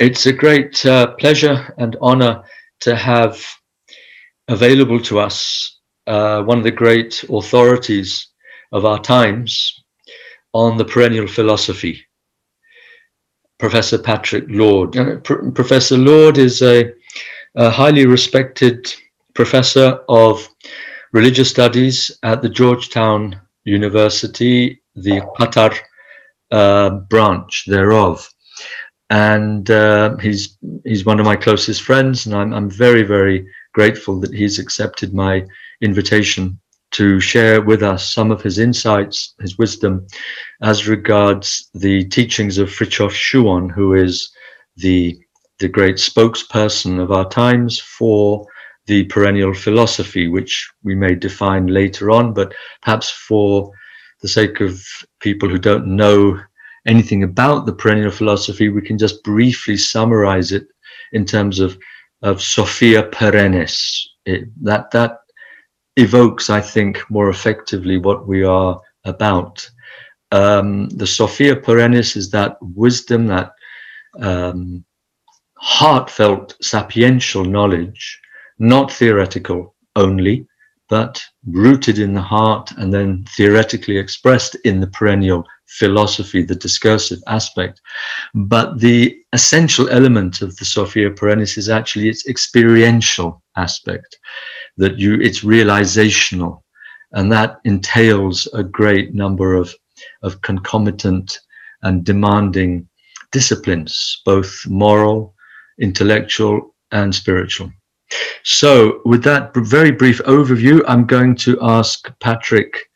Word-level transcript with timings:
It's 0.00 0.26
a 0.26 0.32
great 0.32 0.86
uh, 0.86 1.14
pleasure 1.16 1.74
and 1.76 1.96
honor 2.00 2.44
to 2.82 2.94
have 2.94 3.44
available 4.46 5.00
to 5.00 5.18
us 5.18 5.80
uh, 6.06 6.44
one 6.44 6.58
of 6.58 6.64
the 6.64 6.70
great 6.70 7.24
authorities 7.28 8.28
of 8.70 8.84
our 8.84 9.00
times 9.00 9.82
on 10.54 10.76
the 10.76 10.84
perennial 10.84 11.26
philosophy, 11.26 12.00
Professor 13.58 13.98
Patrick 13.98 14.44
Laude. 14.48 14.92
P- 15.24 15.50
professor 15.52 15.98
Laude 15.98 16.38
is 16.38 16.62
a, 16.62 16.92
a, 17.56 17.68
highly 17.68 18.06
respected 18.06 18.94
professor 19.34 19.98
of 20.08 20.48
religious 21.12 21.50
studies 21.50 22.16
at 22.22 22.40
the 22.40 22.48
Georgetown 22.48 23.40
University, 23.64 24.80
the 24.94 25.20
Qatar 25.36 25.76
uh, 26.52 26.90
branch 27.10 27.64
thereof 27.66 28.32
and 29.10 29.70
uh, 29.70 30.16
he's 30.18 30.58
he's 30.84 31.04
one 31.06 31.20
of 31.20 31.26
my 31.26 31.36
closest 31.36 31.82
friends, 31.82 32.26
and 32.26 32.34
I'm 32.34 32.52
I'm 32.52 32.70
very 32.70 33.02
very 33.02 33.46
grateful 33.72 34.20
that 34.20 34.34
he's 34.34 34.58
accepted 34.58 35.14
my 35.14 35.44
invitation 35.80 36.58
to 36.90 37.20
share 37.20 37.60
with 37.60 37.82
us 37.82 38.12
some 38.14 38.30
of 38.30 38.42
his 38.42 38.58
insights, 38.58 39.34
his 39.40 39.58
wisdom, 39.58 40.06
as 40.62 40.88
regards 40.88 41.70
the 41.74 42.04
teachings 42.04 42.58
of 42.58 42.68
Frithjof 42.68 43.12
Schuon, 43.12 43.70
who 43.70 43.94
is 43.94 44.30
the 44.76 45.18
the 45.58 45.68
great 45.68 45.96
spokesperson 45.96 47.00
of 47.00 47.10
our 47.10 47.28
times 47.28 47.80
for 47.80 48.46
the 48.86 49.04
perennial 49.04 49.52
philosophy, 49.52 50.28
which 50.28 50.70
we 50.82 50.94
may 50.94 51.14
define 51.14 51.66
later 51.66 52.10
on, 52.10 52.32
but 52.32 52.54
perhaps 52.82 53.10
for 53.10 53.70
the 54.22 54.28
sake 54.28 54.60
of 54.60 54.80
people 55.20 55.48
who 55.48 55.58
don't 55.58 55.86
know 55.86 56.40
anything 56.88 57.22
about 57.22 57.66
the 57.66 57.72
perennial 57.72 58.10
philosophy, 58.10 58.68
we 58.68 58.82
can 58.82 58.98
just 58.98 59.22
briefly 59.22 59.76
summarize 59.76 60.50
it 60.50 60.66
in 61.12 61.24
terms 61.24 61.60
of 61.60 61.78
of 62.22 62.42
Sophia 62.42 63.04
perennis. 63.04 64.08
It, 64.24 64.48
that 64.64 64.90
that 64.90 65.20
evokes, 65.96 66.50
I 66.50 66.60
think, 66.60 66.98
more 67.10 67.30
effectively 67.30 67.98
what 67.98 68.26
we 68.26 68.42
are 68.42 68.80
about. 69.04 69.70
Um, 70.32 70.88
the 70.88 71.06
Sophia 71.06 71.54
perennis 71.54 72.16
is 72.16 72.30
that 72.30 72.56
wisdom, 72.60 73.26
that 73.28 73.52
um, 74.20 74.84
heartfelt, 75.54 76.56
sapiential 76.62 77.48
knowledge, 77.48 78.20
not 78.58 78.92
theoretical 78.92 79.76
only, 79.94 80.47
but 80.88 81.22
rooted 81.46 81.98
in 81.98 82.14
the 82.14 82.22
heart 82.22 82.70
and 82.78 82.92
then 82.92 83.24
theoretically 83.36 83.98
expressed 83.98 84.54
in 84.64 84.80
the 84.80 84.86
perennial 84.86 85.44
philosophy, 85.66 86.42
the 86.42 86.54
discursive 86.54 87.18
aspect. 87.26 87.80
But 88.34 88.80
the 88.80 89.18
essential 89.32 89.88
element 89.90 90.40
of 90.40 90.56
the 90.56 90.64
Sophia 90.64 91.10
Perennis 91.10 91.58
is 91.58 91.68
actually 91.68 92.08
its 92.08 92.26
experiential 92.26 93.42
aspect, 93.56 94.18
that 94.78 94.98
you 94.98 95.14
it's 95.14 95.40
realizational, 95.40 96.62
and 97.12 97.30
that 97.32 97.60
entails 97.64 98.48
a 98.54 98.62
great 98.62 99.14
number 99.14 99.54
of, 99.54 99.74
of 100.22 100.40
concomitant 100.42 101.38
and 101.82 102.04
demanding 102.04 102.88
disciplines, 103.30 104.22
both 104.24 104.66
moral, 104.66 105.34
intellectual, 105.78 106.74
and 106.92 107.14
spiritual. 107.14 107.70
So, 108.44 109.00
with 109.04 109.22
that 109.24 109.54
very 109.54 109.90
brief 109.90 110.18
overview, 110.24 110.82
I'm 110.86 111.04
going 111.04 111.34
to 111.36 111.58
ask 111.60 112.10
Patrick 112.20 112.88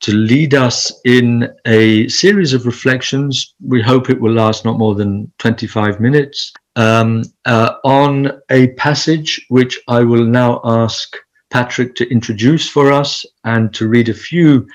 to 0.00 0.12
lead 0.12 0.54
us 0.54 0.92
in 1.04 1.48
a 1.66 2.08
series 2.08 2.54
of 2.54 2.66
reflections. 2.66 3.54
We 3.64 3.82
hope 3.82 4.08
it 4.08 4.20
will 4.20 4.32
last 4.32 4.64
not 4.64 4.78
more 4.78 4.94
than 4.94 5.30
25 5.38 6.00
minutes 6.00 6.52
um, 6.76 7.22
uh, 7.44 7.74
on 7.84 8.40
a 8.50 8.68
passage 8.74 9.44
which 9.48 9.78
I 9.88 10.00
will 10.00 10.24
now 10.24 10.60
ask 10.64 11.16
Patrick 11.50 11.94
to 11.96 12.10
introduce 12.10 12.68
for 12.68 12.92
us 12.92 13.26
and 13.44 13.74
to 13.74 13.88
read 13.88 14.08
a 14.08 14.14
few 14.14 14.66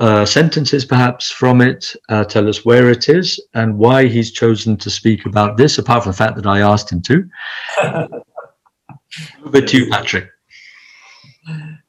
uh, 0.00 0.24
sentences 0.24 0.84
perhaps 0.84 1.30
from 1.30 1.60
it, 1.60 1.94
uh, 2.08 2.24
tell 2.24 2.48
us 2.48 2.64
where 2.64 2.90
it 2.90 3.08
is 3.10 3.38
and 3.52 3.76
why 3.76 4.06
he's 4.06 4.32
chosen 4.32 4.78
to 4.78 4.88
speak 4.88 5.26
about 5.26 5.58
this, 5.58 5.76
apart 5.76 6.04
from 6.04 6.12
the 6.12 6.16
fact 6.16 6.36
that 6.36 6.46
I 6.46 6.60
asked 6.60 6.90
him 6.90 7.02
to. 7.02 7.28
Over 9.44 9.60
to 9.60 9.76
you, 9.76 9.90
Patrick. 9.90 10.28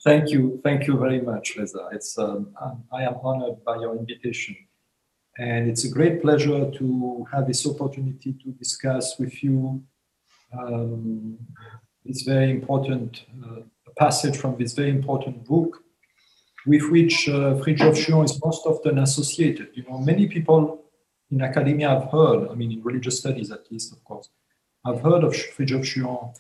Thank 0.04 0.30
you, 0.30 0.60
thank 0.64 0.86
you 0.88 0.98
very 0.98 1.22
much, 1.22 1.56
Reza. 1.58 1.90
It's 1.92 2.18
um, 2.18 2.54
I 2.92 3.04
am 3.04 3.16
honored 3.24 3.64
by 3.64 3.78
your 3.78 3.96
invitation, 3.96 4.56
and 5.38 5.70
it's 5.70 5.86
a 5.86 5.90
great 5.90 6.22
pleasure 6.22 6.70
to 6.72 7.26
have 7.32 7.48
this 7.48 7.66
opportunity 7.66 8.34
to 8.44 8.52
discuss 8.52 9.18
with 9.18 9.44
you 9.44 9.82
um, 10.58 11.38
this 12.04 12.22
very 12.24 12.52
important 12.52 13.26
uh, 13.44 13.62
passage 13.98 14.38
from 14.38 14.58
this 14.58 14.74
very 14.74 14.90
important 14.90 15.46
book, 15.46 15.84
with 16.68 16.84
which 16.92 17.30
uh, 17.30 17.56
Schuon 17.56 18.26
is 18.26 18.40
most 18.44 18.66
often 18.66 19.00
associated. 19.00 19.70
You 19.74 19.84
know, 19.90 19.98
many 20.00 20.28
people 20.28 20.84
in 21.32 21.42
academia 21.42 21.90
have 21.90 22.12
heard, 22.12 22.50
I 22.50 22.56
mean, 22.56 22.72
in 22.72 22.84
religious 22.84 23.20
studies 23.20 23.52
at 23.52 23.72
least, 23.72 23.94
of 23.94 24.04
course, 24.04 24.30
have 24.86 25.02
heard 25.02 25.24
of 25.24 25.34
Frithjof 25.34 25.84
Schuon. 25.84 26.36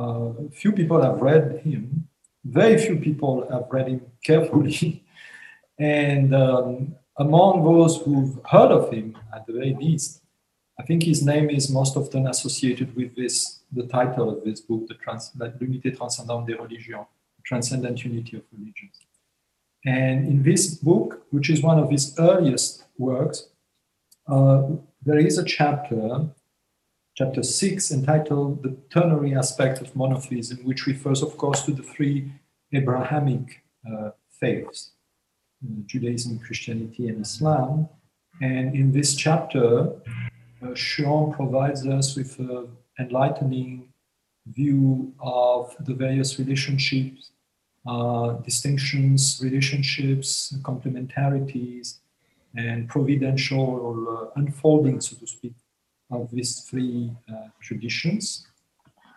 Uh, 0.00 0.32
few 0.50 0.72
people 0.72 1.02
have 1.02 1.20
read 1.20 1.60
him, 1.62 2.08
very 2.42 2.78
few 2.78 2.96
people 2.96 3.46
have 3.50 3.66
read 3.70 3.86
him 3.88 4.00
carefully. 4.24 5.04
and 5.78 6.34
um, 6.34 6.94
among 7.18 7.62
those 7.62 7.98
who've 8.02 8.38
heard 8.46 8.70
of 8.70 8.90
him, 8.90 9.18
at 9.34 9.46
the 9.46 9.52
very 9.52 9.74
least, 9.74 10.22
I 10.78 10.84
think 10.84 11.02
his 11.02 11.22
name 11.22 11.50
is 11.50 11.68
most 11.68 11.98
often 11.98 12.26
associated 12.28 12.96
with 12.96 13.14
this, 13.14 13.60
the 13.70 13.86
title 13.88 14.30
of 14.30 14.42
this 14.42 14.62
book, 14.62 14.88
the 14.88 14.94
trans, 14.94 15.32
L'unité 15.38 15.94
transcendante 15.94 16.46
des 16.46 16.54
religions, 16.54 17.04
Transcendent 17.44 18.02
Unity 18.02 18.38
of 18.38 18.44
Religions. 18.56 18.96
And 19.84 20.26
in 20.26 20.42
this 20.42 20.76
book, 20.76 21.26
which 21.30 21.50
is 21.50 21.62
one 21.62 21.78
of 21.78 21.90
his 21.90 22.18
earliest 22.18 22.84
works, 22.96 23.48
uh, 24.26 24.62
there 25.04 25.18
is 25.18 25.36
a 25.36 25.44
chapter 25.44 26.26
chapter 27.14 27.42
6, 27.42 27.90
entitled 27.90 28.62
The 28.62 28.76
Ternary 28.90 29.34
Aspect 29.34 29.80
of 29.80 29.94
Monotheism, 29.94 30.58
which 30.64 30.86
refers, 30.86 31.22
of 31.22 31.36
course, 31.36 31.62
to 31.64 31.72
the 31.72 31.82
three 31.82 32.32
Abrahamic 32.72 33.62
uh, 33.90 34.10
faiths 34.30 34.92
uh, 35.62 35.82
Judaism, 35.86 36.38
Christianity, 36.38 37.08
and 37.08 37.20
Islam. 37.20 37.88
And 38.40 38.74
in 38.74 38.92
this 38.92 39.14
chapter, 39.14 39.90
uh, 40.62 40.66
Schuon 40.72 41.34
provides 41.34 41.86
us 41.86 42.16
with 42.16 42.38
an 42.38 42.68
enlightening 42.98 43.92
view 44.46 45.12
of 45.20 45.74
the 45.80 45.94
various 45.94 46.38
relationships, 46.38 47.32
uh, 47.86 48.32
distinctions, 48.44 49.40
relationships, 49.42 50.54
complementarities, 50.62 51.98
and 52.56 52.88
providential 52.88 54.06
uh, 54.08 54.40
unfolding, 54.40 55.00
so 55.00 55.16
to 55.16 55.26
speak, 55.26 55.54
of 56.10 56.30
these 56.30 56.60
three 56.60 57.12
uh, 57.32 57.48
traditions, 57.60 58.46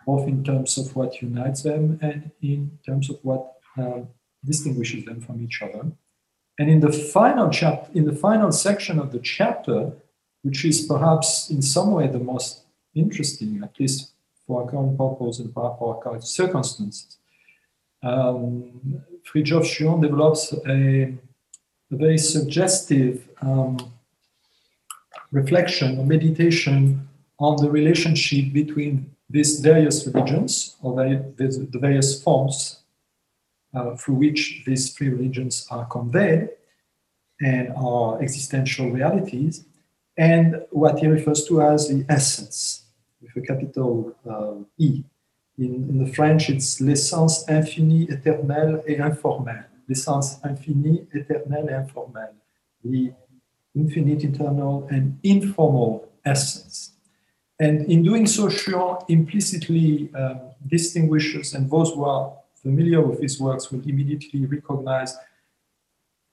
both 0.06 0.28
in 0.28 0.44
terms 0.44 0.78
of 0.78 0.94
what 0.94 1.20
unites 1.22 1.62
them 1.62 1.98
and 2.02 2.30
in 2.42 2.78
terms 2.86 3.10
of 3.10 3.18
what 3.22 3.54
uh, 3.78 4.00
distinguishes 4.44 5.04
them 5.04 5.20
from 5.20 5.42
each 5.42 5.62
other. 5.62 5.90
And 6.58 6.70
in 6.70 6.80
the 6.80 6.92
final 6.92 7.50
chapter, 7.50 7.90
in 7.94 8.04
the 8.04 8.12
final 8.12 8.52
section 8.52 8.98
of 8.98 9.10
the 9.10 9.18
chapter, 9.18 9.92
which 10.42 10.64
is 10.64 10.86
perhaps 10.86 11.50
in 11.50 11.62
some 11.62 11.90
way 11.92 12.06
the 12.06 12.18
most 12.18 12.64
interesting, 12.94 13.60
at 13.64 13.78
least 13.80 14.12
for 14.46 14.62
our 14.62 14.70
current 14.70 14.96
purpose 14.96 15.38
and 15.38 15.52
for 15.52 15.76
our 15.80 16.00
current 16.02 16.24
circumstances, 16.24 17.16
um, 18.02 19.02
Schuon 19.24 20.02
develops 20.02 20.52
a, 20.52 21.14
a 21.90 21.96
very 21.96 22.18
suggestive 22.18 23.26
um, 23.40 23.78
reflection 25.34 25.98
or 25.98 26.06
meditation 26.06 27.06
on 27.38 27.56
the 27.56 27.70
relationship 27.70 28.52
between 28.52 29.10
these 29.28 29.60
various 29.60 30.06
religions 30.06 30.76
or 30.80 30.94
the 30.94 31.78
various 31.86 32.22
forms 32.22 32.84
uh, 33.74 33.96
through 33.96 34.14
which 34.14 34.62
these 34.64 34.92
three 34.94 35.08
religions 35.08 35.66
are 35.70 35.84
conveyed 35.86 36.48
and 37.40 37.72
are 37.76 38.22
existential 38.22 38.90
realities, 38.90 39.64
and 40.16 40.62
what 40.70 41.00
he 41.00 41.08
refers 41.08 41.44
to 41.46 41.60
as 41.60 41.88
the 41.88 42.06
essence, 42.08 42.84
with 43.20 43.36
a 43.36 43.40
capital 43.40 44.14
uh, 44.30 44.54
E. 44.78 45.02
In, 45.58 45.88
in, 45.90 46.04
the 46.04 46.12
French, 46.12 46.48
it's 46.48 46.80
l'essence 46.80 47.44
infinie, 47.48 48.08
éternelle 48.08 48.82
et 48.86 49.00
informelle. 49.00 49.66
L'essence 49.88 50.40
infinie, 50.44 51.06
éternelle 51.12 51.68
et 51.68 51.74
informelle. 51.74 52.34
The 52.84 53.12
infinite, 53.74 54.24
eternal, 54.24 54.86
and 54.90 55.18
informal 55.22 56.08
essence. 56.24 56.92
And 57.58 57.86
in 57.90 58.02
doing 58.02 58.26
so, 58.26 58.48
Schuon 58.48 59.04
implicitly 59.08 60.10
um, 60.14 60.40
distinguishes, 60.66 61.54
and 61.54 61.70
those 61.70 61.90
who 61.92 62.04
are 62.04 62.32
familiar 62.54 63.00
with 63.00 63.20
his 63.20 63.40
works 63.40 63.70
will 63.70 63.82
immediately 63.82 64.46
recognize 64.46 65.16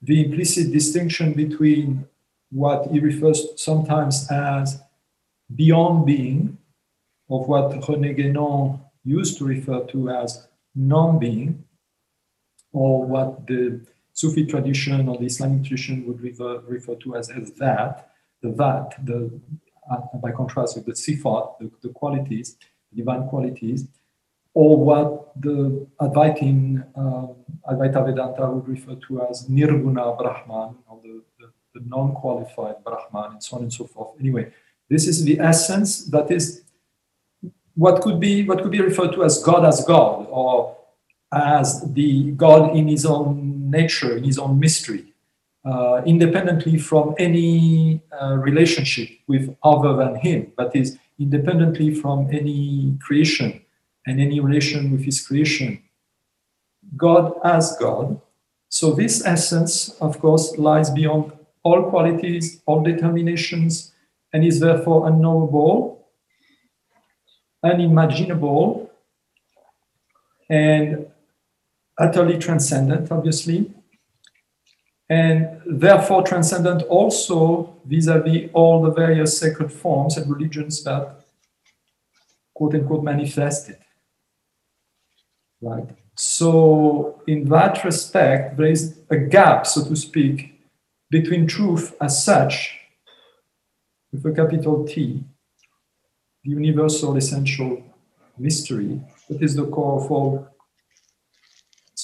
the 0.02 0.26
implicit 0.26 0.72
distinction 0.72 1.34
between 1.34 2.06
what 2.52 2.88
he 2.92 3.00
refers 3.00 3.48
sometimes 3.56 4.28
as 4.32 4.82
beyond 5.56 6.06
being 6.06 6.58
of 7.30 7.48
what 7.48 7.72
René 7.72 8.18
Guénon 8.18 8.80
used 9.04 9.38
to 9.38 9.46
refer 9.46 9.86
to 9.86 10.10
as 10.10 10.48
non-being, 10.76 11.64
or 12.74 13.06
what 13.06 13.46
the 13.48 13.82
Sufi 14.22 14.46
tradition 14.46 15.08
or 15.10 15.18
the 15.18 15.26
Islamic 15.26 15.64
tradition 15.64 16.06
would 16.06 16.22
refer, 16.22 16.60
refer 16.68 16.96
to 17.04 17.16
as, 17.16 17.30
as 17.30 17.52
Dhat, 17.52 18.04
the 18.44 18.50
Dhat, 18.50 19.06
the, 19.06 19.20
uh, 19.92 20.18
by 20.24 20.32
contrast 20.32 20.76
with 20.76 20.86
the 20.86 20.98
sifat, 21.06 21.58
the, 21.60 21.72
the 21.82 21.90
qualities, 21.90 22.58
divine 22.94 23.28
qualities, 23.30 23.88
or 24.54 24.72
what 24.88 25.42
the 25.42 25.88
Advaitin, 26.00 26.86
um, 26.96 27.36
Advaita 27.70 28.06
Vedanta 28.06 28.46
would 28.52 28.68
refer 28.68 28.96
to 29.08 29.22
as 29.28 29.48
Nirguna 29.50 30.06
Brahman, 30.20 30.76
or 30.88 31.00
the, 31.02 31.24
the, 31.40 31.48
the 31.74 31.82
non-qualified 31.88 32.84
Brahman, 32.84 33.32
and 33.32 33.44
so 33.44 33.58
on 33.58 33.64
and 33.64 33.74
so 33.74 33.86
forth. 33.88 34.12
Anyway, 34.20 34.52
this 34.90 35.08
is 35.08 35.24
the 35.24 35.40
essence 35.40 36.06
that 36.16 36.30
is 36.30 36.64
what 37.76 38.02
could 38.02 38.20
be 38.20 38.46
what 38.46 38.62
could 38.62 38.72
be 38.72 38.82
referred 38.82 39.14
to 39.14 39.24
as 39.24 39.42
God 39.42 39.66
as 39.66 39.84
God, 39.86 40.28
or 40.30 40.78
as 41.34 41.82
the 41.94 42.32
God 42.32 42.76
in 42.76 42.88
his 42.88 43.06
own 43.06 43.70
nature, 43.70 44.18
in 44.18 44.24
his 44.24 44.38
own 44.38 44.60
mystery, 44.60 45.14
uh, 45.66 46.02
independently 46.06 46.78
from 46.78 47.16
any 47.18 48.02
uh, 48.20 48.36
relationship 48.36 49.10
with 49.28 49.56
other 49.64 49.96
than 49.96 50.16
him, 50.16 50.52
but 50.58 50.76
is 50.76 50.98
independently 51.20 51.94
from 51.94 52.28
any 52.32 52.98
creation 53.00 53.62
and 54.08 54.20
any 54.20 54.40
relation 54.40 54.92
with 54.92 55.04
his 55.04 55.26
creation. 55.26 55.82
God 56.98 57.34
as 57.44 57.78
God. 57.78 58.20
So 58.70 58.92
this 58.92 59.26
essence, 59.26 59.90
of 60.02 60.20
course, 60.20 60.58
lies 60.58 60.90
beyond 60.90 61.32
all 61.64 61.90
qualities, 61.90 62.62
all 62.66 62.82
determinations, 62.82 63.94
and 64.34 64.44
is 64.44 64.60
therefore 64.60 65.08
unknowable, 65.08 66.08
unimaginable, 67.64 68.90
and 70.50 71.06
utterly 72.02 72.38
transcendent, 72.38 73.12
obviously, 73.12 73.72
and 75.10 75.62
therefore 75.66 76.24
transcendent 76.24 76.82
also 76.84 77.76
vis-a-vis 77.86 78.50
all 78.54 78.82
the 78.82 78.92
various 78.92 79.38
sacred 79.38 79.72
forms 79.72 80.18
and 80.18 80.32
religions 80.32 80.84
that 80.84 81.22
quote 82.54 82.74
unquote 82.76 83.04
manifested. 83.04 83.78
Right. 85.62 85.90
So 86.16 87.22
in 87.28 87.46
that 87.50 87.84
respect, 87.84 88.58
there 88.58 88.72
is 88.72 88.98
a 89.10 89.18
gap, 89.18 89.68
so 89.68 89.84
to 89.86 89.96
speak, 89.96 90.60
between 91.10 91.46
truth 91.46 91.96
as 92.02 92.24
such, 92.24 92.78
with 94.12 94.26
a 94.26 94.32
capital 94.32 94.86
T, 94.86 95.24
the 96.44 96.50
universal 96.50 97.16
essential 97.16 97.84
mystery 98.38 99.00
that 99.30 99.42
is 99.42 99.56
the 99.56 99.68
core 99.68 100.04
of 100.04 100.12
all 100.12 100.51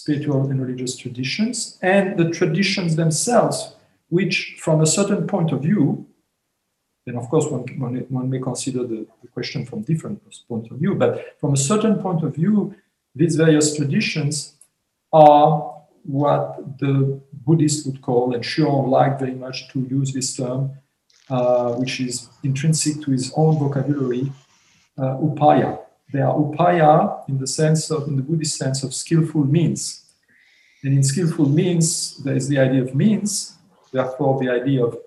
spiritual 0.08 0.50
and 0.50 0.62
religious 0.62 0.96
traditions, 0.96 1.78
and 1.82 2.18
the 2.18 2.30
traditions 2.30 2.96
themselves, 2.96 3.76
which, 4.08 4.56
from 4.58 4.80
a 4.80 4.86
certain 4.86 5.28
point 5.28 5.52
of 5.52 5.62
view, 5.62 6.06
then 7.06 7.18
of 7.18 7.28
course 7.28 7.48
one, 7.48 7.66
one, 7.78 7.96
one 8.08 8.30
may 8.30 8.40
consider 8.40 8.82
the, 8.88 9.06
the, 9.22 9.28
question 9.28 9.66
from 9.66 9.82
different 9.82 10.18
point 10.48 10.72
of 10.72 10.78
view, 10.78 10.96
but 10.96 11.12
from 11.42 11.54
a 11.54 11.58
certain 11.58 11.96
point 11.96 12.24
of 12.24 12.34
view, 12.34 12.74
these 13.16 13.36
various 13.36 13.76
traditions 13.76 14.56
are 15.12 15.52
what 16.04 16.80
the 16.80 17.20
Buddhists 17.46 17.86
would 17.86 18.02
call, 18.02 18.34
and 18.34 18.44
Schuon 18.44 18.88
liked 18.88 19.20
very 19.20 19.36
much 19.36 19.58
to 19.72 19.80
use 19.98 20.14
this 20.14 20.38
term, 20.38 20.72
uh, 21.30 21.74
which 21.74 22.00
is 22.00 22.30
intrinsic 22.44 23.02
to 23.04 23.12
his 23.12 23.34
own 23.36 23.60
vocabulary, 23.60 24.32
uh, 24.98 25.18
upaya. 25.28 25.80
They 26.14 26.22
are 26.22 26.34
upaya 26.34 27.28
in 27.28 27.38
the 27.38 27.48
sense 27.48 27.92
of, 27.92 28.08
in 28.08 28.16
the 28.16 28.22
Buddhist 28.22 28.58
sense 28.58 28.84
of 28.84 28.94
skillful 28.94 29.44
means. 29.44 30.04
And 30.84 30.94
in 30.94 31.04
skillful 31.04 31.50
means, 31.50 32.18
there 32.24 32.36
is 32.36 32.48
the 32.48 32.60
idea 32.60 32.84
of 32.84 32.96
means, 32.96 33.58
therefore 33.92 34.40
the 34.40 34.50
idea 34.50 34.86
of 34.86 34.98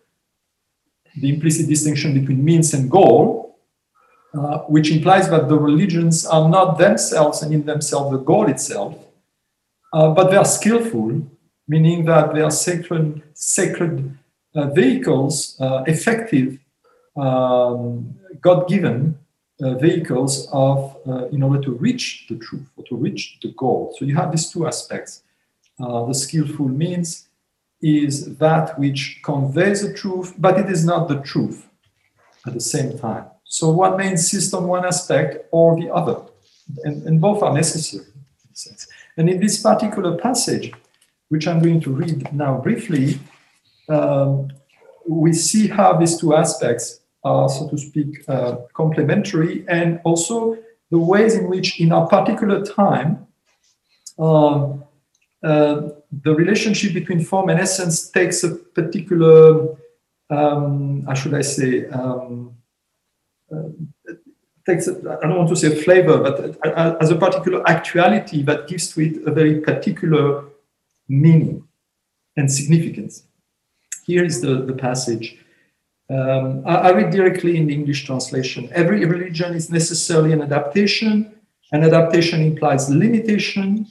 the 1.17 1.29
implicit 1.29 1.69
distinction 1.69 2.19
between 2.19 2.45
means 2.45 2.75
and 2.75 2.91
goal, 2.91 3.59
uh, 4.35 4.59
which 4.69 4.91
implies 4.91 5.29
that 5.31 5.49
the 5.49 5.59
religions 5.59 6.27
are 6.27 6.49
not 6.49 6.79
themselves 6.79 7.43
and 7.43 7.53
in 7.53 7.65
themselves 7.65 8.13
the 8.13 8.19
goal 8.19 8.49
itself, 8.49 8.97
uh, 9.93 10.11
but 10.11 10.31
they 10.31 10.37
are 10.37 10.45
skillful, 10.45 11.21
meaning 11.67 12.05
that 12.05 12.35
they 12.35 12.41
are 12.41 12.51
sacred, 12.51 13.23
sacred 13.35 14.17
uh, 14.55 14.67
vehicles, 14.71 15.57
uh, 15.61 15.83
effective, 15.87 16.59
um, 17.17 18.15
God-given 18.41 19.19
uh, 19.63 19.75
vehicles 19.75 20.49
of 20.53 20.97
uh, 21.07 21.27
in 21.29 21.43
order 21.43 21.61
to 21.61 21.73
reach 21.73 22.27
the 22.29 22.37
truth 22.37 22.67
or 22.77 22.85
to 22.85 22.97
reach 22.97 23.39
the 23.43 23.53
goal. 23.57 23.95
So 23.99 24.05
you 24.05 24.17
have 24.17 24.31
these 24.31 24.51
two 24.51 24.67
aspects. 24.67 25.23
Uh, 25.79 26.05
the 26.07 26.15
skillful 26.15 26.69
means 26.69 27.29
is 27.83 28.37
that 28.37 28.79
which 28.79 29.21
conveys 29.23 29.83
the 29.83 29.93
truth, 29.95 30.35
but 30.39 30.59
it 30.59 30.69
is 30.71 30.85
not 30.85 31.09
the 31.09 31.21
truth 31.21 31.67
at 32.47 32.55
the 32.55 32.61
same 32.61 32.99
time. 32.99 33.27
So 33.45 33.71
one 33.71 33.97
may 33.97 34.11
insist 34.11 34.55
on 34.55 34.67
one 34.67 34.85
aspect 34.85 35.47
or 35.51 35.79
the 35.81 35.93
other, 35.93 36.21
and, 36.85 37.03
and 37.07 37.21
both 37.21 37.43
are 37.43 37.53
necessary. 37.53 38.07
And 39.17 39.29
in 39.29 39.41
this 39.41 39.63
particular 39.63 40.17
passage, 40.17 40.73
which 41.29 41.47
I'm 41.49 41.61
going 41.61 41.81
to 41.81 41.91
read 41.91 42.33
now 42.33 42.59
briefly, 42.59 43.19
um, 43.89 44.51
we 45.09 45.33
see 45.33 45.67
how 45.69 45.97
these 45.97 46.17
two 46.19 46.35
aspects 46.35 47.00
so 47.25 47.69
to 47.69 47.79
speak, 47.79 48.25
uh, 48.29 48.57
complementary, 48.75 49.65
and 49.69 50.01
also 50.05 50.57
the 50.91 50.99
ways 50.99 51.35
in 51.35 51.49
which, 51.49 51.81
in 51.81 51.93
our 51.93 52.07
particular 52.07 52.65
time, 52.65 53.27
um, 54.19 54.85
uh, 55.43 55.89
the 56.23 56.35
relationship 56.35 56.93
between 56.93 57.25
form 57.25 57.49
and 57.49 57.61
essence 57.61 58.11
takes 58.11 58.43
a 58.45 58.51
particular, 58.55 59.77
um, 60.31 61.05
how 61.07 61.15
should 61.15 61.35
I 61.35 61.43
say, 61.43 61.87
um, 61.89 62.55
uh, 63.55 63.69
takes, 64.67 64.89
a, 64.89 64.93
I 65.23 65.27
don't 65.27 65.39
want 65.39 65.49
to 65.49 65.57
say 65.57 65.83
flavor, 65.83 66.19
but 66.19 66.59
as 67.01 67.11
a 67.11 67.17
particular 67.17 67.69
actuality 67.69 68.43
that 68.43 68.69
gives 68.69 68.93
to 68.93 69.01
it 69.01 69.27
a 69.27 69.31
very 69.31 69.61
particular 69.61 70.45
meaning 71.09 71.65
and 72.37 72.51
significance. 72.51 73.25
Here 74.05 74.25
is 74.25 74.41
the, 74.41 74.63
the 74.63 74.75
passage. 74.75 75.39
Um, 76.11 76.65
I, 76.67 76.75
I, 76.75 76.91
read 76.91 77.13
directly 77.13 77.57
in 77.57 77.69
the 77.69 77.75
English 77.75 78.05
translation. 78.05 78.69
Every 78.73 79.05
religion 79.05 79.55
is 79.55 79.71
necessarily 79.71 80.33
an 80.33 80.43
adaptation. 80.43 81.39
An 81.71 81.85
adaptation 81.85 82.43
implies 82.43 82.91
limitation. 82.91 83.87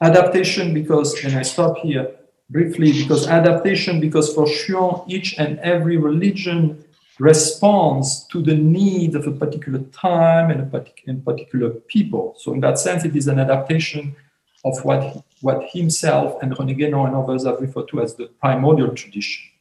Adaptation 0.00 0.74
because, 0.74 1.14
and 1.22 1.36
I 1.36 1.42
stop 1.42 1.78
here 1.78 2.16
briefly, 2.50 2.90
because 3.00 3.28
adaptation, 3.28 4.00
because 4.00 4.34
for 4.34 4.46
Schuon, 4.46 5.04
each 5.08 5.38
and 5.38 5.60
every 5.60 5.98
religion 5.98 6.84
responds 7.20 8.26
to 8.32 8.42
the 8.42 8.56
need 8.56 9.14
of 9.14 9.28
a 9.28 9.30
particular 9.30 9.78
time 9.92 10.50
and 10.50 10.60
a 10.62 10.64
partic- 10.64 11.24
particular 11.24 11.70
people. 11.70 12.34
So 12.38 12.54
in 12.54 12.60
that 12.60 12.80
sense, 12.80 13.04
it 13.04 13.14
is 13.14 13.28
an 13.28 13.38
adaptation 13.38 14.16
of 14.64 14.84
what, 14.84 15.24
what 15.42 15.68
himself 15.70 16.42
and 16.42 16.56
René 16.56 16.76
Guénon 16.76 17.06
and 17.06 17.14
others 17.14 17.44
have 17.44 17.60
referred 17.60 17.86
to 17.88 18.00
as 18.00 18.16
the 18.16 18.26
primordial 18.40 18.92
tradition 18.96 19.53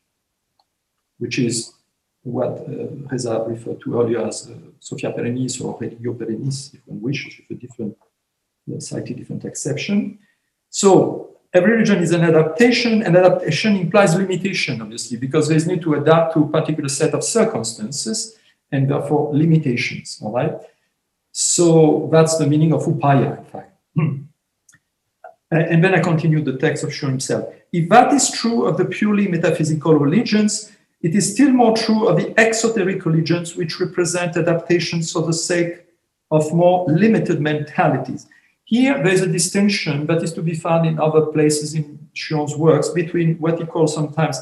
which 1.24 1.38
is 1.48 1.56
what 2.24 2.54
uh, 2.68 2.88
Reza 3.10 3.34
referred 3.54 3.80
to 3.82 4.00
earlier 4.00 4.22
as 4.28 4.50
uh, 4.50 4.54
Sophia 4.80 5.12
Perennis 5.16 5.62
or 5.62 5.78
Religio 5.80 6.14
Perennis, 6.20 6.74
if 6.74 6.82
one 6.86 7.02
wishes, 7.02 7.34
with 7.38 7.58
a 7.58 7.62
different, 7.66 7.96
uh, 8.74 8.80
slightly 8.80 9.14
different 9.20 9.44
exception. 9.46 10.20
So 10.70 10.90
every 11.54 11.72
religion 11.74 12.00
is 12.04 12.12
an 12.12 12.24
adaptation, 12.32 13.04
and 13.04 13.16
adaptation 13.16 13.76
implies 13.78 14.16
limitation, 14.16 14.82
obviously, 14.82 15.18
because 15.18 15.48
there's 15.48 15.68
need 15.68 15.82
to 15.82 15.94
adapt 15.96 16.34
to 16.34 16.40
a 16.44 16.50
particular 16.58 16.90
set 16.90 17.14
of 17.14 17.24
circumstances 17.24 18.38
and 18.72 18.90
therefore 18.90 19.34
limitations. 19.34 20.20
All 20.22 20.34
right. 20.34 20.58
So 21.32 22.10
that's 22.12 22.38
the 22.38 22.48
meaning 22.48 22.74
of 22.74 22.82
upaya, 22.84 23.38
in 23.40 23.46
fact. 23.46 23.72
and 25.72 25.84
then 25.84 25.94
I 25.96 26.00
continue 26.00 26.42
the 26.44 26.58
text 26.58 26.84
of 26.84 26.90
Schuon 26.90 27.10
himself. 27.18 27.44
If 27.72 27.90
that 27.90 28.14
is 28.14 28.32
true 28.32 28.66
of 28.66 28.78
the 28.78 28.86
purely 28.86 29.28
metaphysical 29.28 29.96
religions, 29.96 30.72
it 31.04 31.14
is 31.14 31.34
still 31.34 31.52
more 31.52 31.76
true 31.76 32.08
of 32.08 32.16
the 32.16 32.34
exoteric 32.40 33.06
religions, 33.06 33.56
which 33.58 33.80
represent 33.80 34.38
adaptations 34.38 35.12
for 35.12 35.22
the 35.22 35.34
sake 35.34 35.86
of 36.32 36.54
more 36.54 36.86
limited 36.88 37.42
mentalities. 37.42 38.26
Here, 38.64 39.04
there's 39.04 39.22
a 39.22 39.28
distinction 39.28 40.08
that 40.08 40.24
is 40.24 40.32
to 40.34 40.42
be 40.42 40.56
found 40.56 40.88
in 40.88 41.00
other 41.00 41.26
places 41.26 41.76
in 41.76 42.08
Schuon's 42.16 42.56
works 42.56 42.90
between 42.90 43.36
what 43.36 43.60
he 43.60 43.66
calls 43.66 43.94
sometimes 43.94 44.40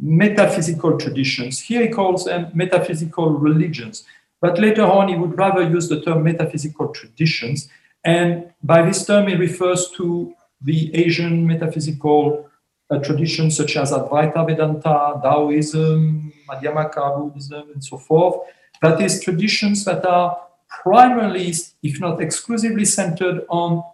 metaphysical 0.00 0.98
traditions. 0.98 1.60
Here, 1.60 1.82
he 1.82 1.88
calls 1.88 2.24
them 2.24 2.50
metaphysical 2.54 3.30
religions. 3.30 4.04
But 4.40 4.58
later 4.58 4.82
on, 4.82 5.08
he 5.08 5.14
would 5.14 5.38
rather 5.38 5.62
use 5.62 5.88
the 5.88 6.00
term 6.00 6.24
metaphysical 6.24 6.88
traditions. 6.88 7.68
And 8.04 8.52
by 8.64 8.82
this 8.82 9.06
term, 9.06 9.28
he 9.28 9.36
refers 9.36 9.90
to 9.92 10.34
the 10.60 10.92
Asian 10.94 11.46
metaphysical 11.46 12.49
traditions 12.98 13.56
such 13.56 13.76
as 13.76 13.92
Advaita 13.92 14.44
Vedanta, 14.46 15.20
Taoism, 15.22 16.32
Madhyamaka 16.48 17.16
Buddhism, 17.18 17.70
and 17.72 17.84
so 17.84 17.96
forth, 17.96 18.40
that 18.82 19.00
is, 19.00 19.22
traditions 19.22 19.84
that 19.84 20.04
are 20.04 20.36
primarily, 20.68 21.54
if 21.82 22.00
not 22.00 22.20
exclusively, 22.20 22.84
centered 22.84 23.44
on 23.48 23.84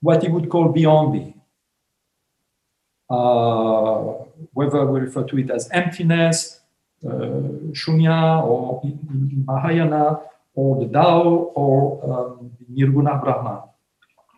what 0.00 0.22
he 0.22 0.28
would 0.28 0.48
call 0.48 0.68
beyond 0.70 1.12
being. 1.12 1.40
Uh, 3.10 4.14
whether 4.52 4.84
we 4.86 5.00
refer 5.00 5.24
to 5.24 5.38
it 5.38 5.50
as 5.50 5.68
emptiness, 5.70 6.60
uh, 7.06 7.10
shunya, 7.72 8.42
or 8.44 8.80
in, 8.84 8.98
in 9.10 9.44
Mahayana, 9.46 10.20
or 10.54 10.84
the 10.84 10.92
Tao, 10.92 11.52
or 11.54 11.80
um, 12.10 12.50
Nirguna 12.72 13.22
Brahman. 13.22 13.62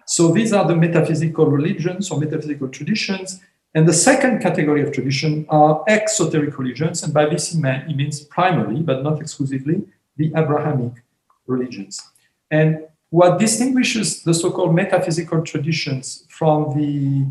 So 0.07 0.33
these 0.33 0.53
are 0.53 0.67
the 0.67 0.77
metaphysical 0.77 1.47
religions 1.47 2.11
or 2.11 2.19
metaphysical 2.19 2.69
traditions. 2.69 3.41
And 3.75 3.89
the 3.89 3.93
second 3.93 4.41
category 4.41 4.83
of 4.83 4.93
tradition 4.93 5.47
are 5.49 5.85
exoteric 5.87 6.59
religions. 6.59 7.03
And 7.03 7.15
by 7.15 7.27
this 7.27 7.53
he, 7.53 7.59
means 7.95 8.21
primarily, 8.21 8.83
but 8.83 9.03
not 9.03 9.21
exclusively, 9.21 9.83
the 10.17 10.33
Abrahamic 10.37 11.05
religions. 11.47 12.03
And 12.51 12.87
what 13.11 13.39
distinguishes 13.39 14.23
the 14.23 14.35
so 14.35 14.51
called 14.51 14.75
metaphysical 14.75 15.43
traditions 15.43 16.25
from 16.29 16.77
the 16.77 17.27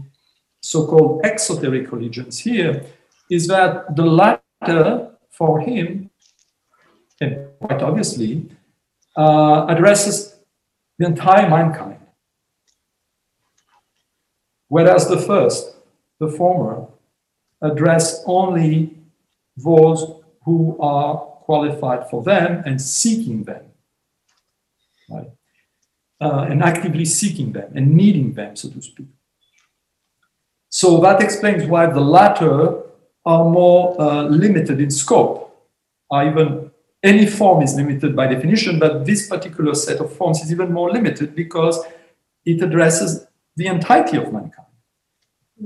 so 0.62 0.88
called 0.88 1.26
exoteric 1.26 1.92
religions 1.92 2.40
here 2.40 2.86
is 3.30 3.48
that 3.48 3.96
the 3.96 4.06
latter, 4.06 5.12
for 5.30 5.60
him, 5.60 6.10
and 7.22 7.48
quite 7.60 7.82
obviously, 7.82 8.50
uh, 9.18 9.66
addresses 9.68 10.40
the 10.98 11.06
entire 11.06 11.50
mankind. 11.50 12.00
Whereas 14.68 15.08
the 15.08 15.18
first, 15.18 15.76
the 16.20 16.30
former, 16.30 16.88
address 17.62 18.24
only 18.26 18.98
those 19.58 20.22
who 20.46 20.78
are 20.80 21.18
qualified 21.18 22.10
for 22.10 22.24
them 22.24 22.64
and 22.66 22.82
seeking 22.82 23.44
them, 23.44 23.64
right? 25.10 25.32
Uh, 26.22 26.46
and 26.50 26.62
actively 26.62 27.06
seeking 27.06 27.54
them 27.54 27.72
and 27.76 27.96
needing 27.96 28.34
them, 28.34 28.56
so 28.56 28.70
to 28.70 28.82
speak. 28.82 29.08
So 30.70 31.00
that 31.02 31.22
explains 31.22 31.66
why 31.66 31.88
the 31.88 32.02
latter 32.02 32.84
are 33.26 33.46
more 33.50 34.00
uh, 34.00 34.24
limited 34.24 34.80
in 34.80 34.92
scope, 34.92 35.38
or 36.10 36.24
even 36.30 36.72
any 37.04 37.26
form 37.26 37.64
is 37.64 37.76
limited 37.76 38.16
by 38.16 38.28
definition, 38.28 38.80
but 38.80 39.06
this 39.06 39.28
particular 39.28 39.74
set 39.74 40.00
of 40.00 40.14
forms 40.14 40.42
is 40.42 40.52
even 40.52 40.72
more 40.72 40.92
limited 40.92 41.36
because 41.36 41.80
it 42.46 42.62
addresses 42.62 43.26
the 43.56 43.68
entirety 43.68 44.18
of 44.18 44.32
mankind. 44.32 44.69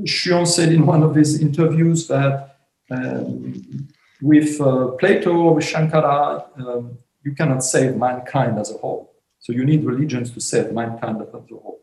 Schuon 0.01 0.47
said 0.47 0.71
in 0.71 0.85
one 0.85 1.03
of 1.03 1.15
his 1.15 1.41
interviews 1.41 2.07
that 2.07 2.57
um, 2.89 3.87
with 4.21 4.59
uh, 4.61 4.87
Plato, 4.99 5.31
or 5.31 5.55
with 5.55 5.65
Shankara, 5.65 6.47
um, 6.59 6.97
you 7.23 7.33
cannot 7.33 7.63
save 7.63 7.95
mankind 7.95 8.59
as 8.59 8.71
a 8.73 8.77
whole. 8.77 9.13
So 9.39 9.51
you 9.53 9.65
need 9.65 9.83
religions 9.83 10.31
to 10.31 10.41
save 10.41 10.71
mankind 10.71 11.21
as 11.21 11.33
a 11.33 11.39
whole. 11.39 11.81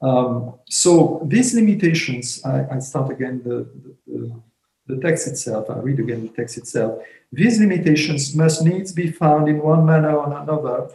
Um, 0.00 0.54
so 0.68 1.22
these 1.26 1.54
limitations, 1.54 2.44
I, 2.44 2.66
I 2.72 2.78
start 2.80 3.12
again 3.12 3.42
the, 3.44 3.68
the, 4.06 4.42
the, 4.88 5.00
text 5.00 5.28
itself, 5.28 5.70
I 5.70 5.78
read 5.78 6.00
again 6.00 6.22
the 6.22 6.32
text 6.32 6.58
itself. 6.58 7.02
These 7.30 7.60
limitations 7.60 8.34
must 8.34 8.64
needs 8.64 8.92
be 8.92 9.12
found 9.12 9.48
in 9.48 9.62
one 9.62 9.86
manner 9.86 10.16
or 10.16 10.26
another 10.26 10.88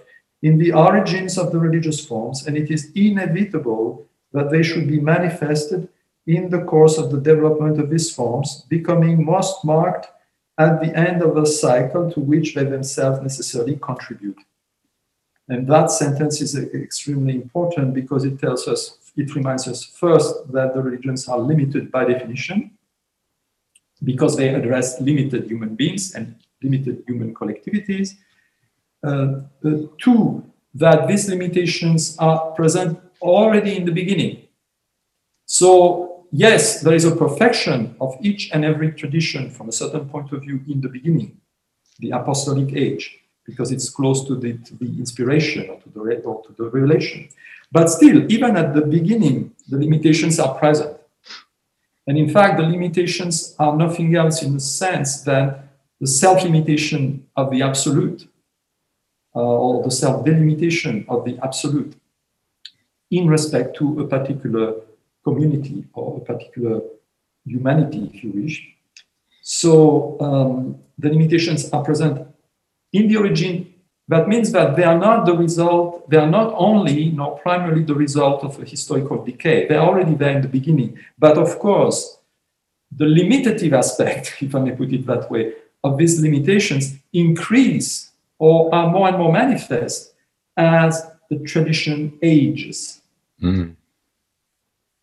in 0.43 0.57
the 0.57 0.74
origins 0.74 1.38
of 1.38 1.51
the 1.51 1.57
religious 1.57 2.05
forms, 2.05 2.46
and 2.46 2.57
it 2.57 2.69
is 2.69 2.91
inevitable 2.96 4.07
that 4.34 4.51
they 4.51 4.62
should 4.62 4.88
be 4.88 5.00
manifested 5.00 5.88
in 6.27 6.50
the 6.50 6.62
course 6.63 6.98
of 6.98 7.10
the 7.10 7.19
development 7.19 7.79
of 7.79 7.89
these 7.89 8.13
forms, 8.13 8.65
becoming 8.69 9.25
most 9.25 9.63
marked 9.63 10.07
at 10.57 10.81
the 10.81 10.96
end 10.98 11.22
of 11.22 11.38
a 11.38 11.46
cycle 11.46 12.12
to 12.12 12.19
which 12.19 12.53
they 12.53 12.65
themselves 12.65 13.22
necessarily 13.22 13.77
contribute. 13.81 14.38
And 15.50 15.65
that 15.67 15.89
sentence 15.91 16.41
is 16.41 16.57
extremely 16.57 17.36
important 17.36 17.93
because 17.93 18.25
it 18.25 18.39
tells 18.39 18.67
us, 18.67 18.98
it 19.15 19.34
reminds 19.34 19.67
us 19.67 19.86
first 19.86 20.51
that 20.51 20.74
the 20.74 20.81
religions 20.81 21.27
are 21.29 21.39
limited 21.39 21.89
by 21.91 22.03
definition 22.05 22.72
because 24.03 24.36
they 24.36 24.53
address 24.53 25.00
limited 25.00 25.46
human 25.46 25.75
beings 25.75 26.13
and 26.13 26.36
limited 26.62 27.03
human 27.07 27.34
collectivities. 27.34 28.15
Uh, 29.03 29.41
two, 29.98 30.43
that 30.74 31.07
these 31.07 31.29
limitations 31.29 32.17
are 32.17 32.51
present 32.51 33.00
already 33.22 33.77
in 33.77 33.86
the 33.86 33.91
beginning. 33.91 34.48
So, 35.46 36.16
yes, 36.31 36.81
there 36.81 36.96
is 36.96 37.05
a 37.05 37.15
perfection 37.15 37.96
of 38.00 38.15
each 38.22 38.51
and 38.51 38.65
every 38.65 38.91
tradition 38.91 39.50
from 39.50 39.69
a 39.69 39.72
certain 39.72 40.07
point 40.10 40.31
of 40.31 40.41
view 40.41 40.62
in 40.67 40.81
the 40.81 40.89
beginning, 40.89 41.38
the 42.00 42.12
apostolic 42.12 42.74
age 42.75 43.19
because 43.48 43.72
it's 43.72 43.89
close 43.89 44.27
to 44.27 44.36
the, 44.36 44.57
to 44.57 44.75
the 44.75 44.86
inspiration 45.00 45.69
or 45.69 45.79
to 45.79 45.89
the, 45.89 46.00
or 46.24 46.43
to 46.43 46.53
the 46.57 46.69
revelation. 46.69 47.29
But 47.72 47.89
still, 47.89 48.29
even 48.31 48.57
at 48.57 48.74
the 48.74 48.81
beginning, 48.81 49.55
the 49.69 49.77
limitations 49.77 50.38
are 50.39 50.53
present. 50.55 50.98
And 52.05 52.17
in 52.17 52.29
fact, 52.29 52.57
the 52.57 52.63
limitations 52.63 53.55
are 53.57 53.75
nothing 53.75 54.15
else 54.15 54.43
in 54.43 54.53
the 54.53 54.60
sense 54.60 55.22
that 55.22 55.63
the 56.00 56.07
self 56.07 56.43
limitation 56.43 57.25
of 57.36 57.50
the 57.51 57.62
absolute 57.62 58.27
uh, 59.36 59.39
or 59.39 59.84
the 59.84 59.91
self 59.91 60.25
delimitation 60.25 61.05
of 61.10 61.25
the 61.25 61.38
absolute 61.43 61.96
in 63.12 63.27
respect 63.27 63.75
to 63.77 64.01
a 64.01 64.07
particular 64.07 64.75
community 65.27 65.77
or 65.93 66.17
a 66.17 66.22
particular 66.31 66.81
humanity, 67.46 68.01
if 68.13 68.24
you 68.24 68.31
wish. 68.41 68.55
So 69.41 70.17
um, 70.19 70.79
the 70.98 71.10
limitations 71.10 71.69
are 71.72 71.84
present 71.84 72.27
in 72.93 73.07
the 73.07 73.17
origin, 73.17 73.74
that 74.07 74.27
means 74.27 74.51
that 74.51 74.75
they 74.75 74.84
are 74.84 74.98
not 74.98 75.25
the 75.25 75.36
result, 75.36 76.10
they 76.10 76.17
are 76.17 76.29
not 76.39 76.53
only 76.55 77.10
nor 77.10 77.38
primarily 77.39 77.84
the 77.84 77.96
result 77.96 78.43
of 78.43 78.60
a 78.62 78.65
historical 78.65 79.24
decay. 79.24 79.67
They're 79.67 79.88
already 79.89 80.15
there 80.15 80.36
in 80.38 80.41
the 80.41 80.48
beginning. 80.48 80.98
But 81.19 81.38
of 81.38 81.60
course, 81.60 82.17
the 82.91 83.05
limitative 83.05 83.74
aspect, 83.74 84.38
if 84.41 84.55
I 84.55 84.60
may 84.60 84.72
put 84.72 84.93
it 84.93 85.05
that 85.07 85.29
way, 85.29 85.53
of 85.84 85.98
these 85.98 86.22
limitations 86.22 86.96
increase 87.13 88.12
or 88.39 88.74
are 88.74 88.89
more 88.89 89.07
and 89.10 89.17
more 89.17 89.31
manifest 89.31 90.13
as 90.55 91.05
the 91.29 91.39
tradition 91.39 92.17
ages. 92.22 93.01
Mm. 93.41 93.75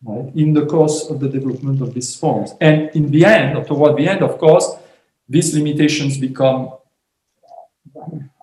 Right, 0.03 0.35
in 0.35 0.53
the 0.53 0.65
course 0.65 1.09
of 1.09 1.19
the 1.19 1.29
development 1.29 1.81
of 1.81 1.93
these 1.93 2.15
forms. 2.15 2.53
And 2.61 2.89
in 2.93 3.09
the 3.11 3.25
end, 3.25 3.57
or 3.57 3.63
toward 3.63 3.97
the 3.97 4.07
end, 4.07 4.21
of 4.21 4.37
course, 4.37 4.75
these 5.27 5.55
limitations 5.55 6.17
become 6.17 6.73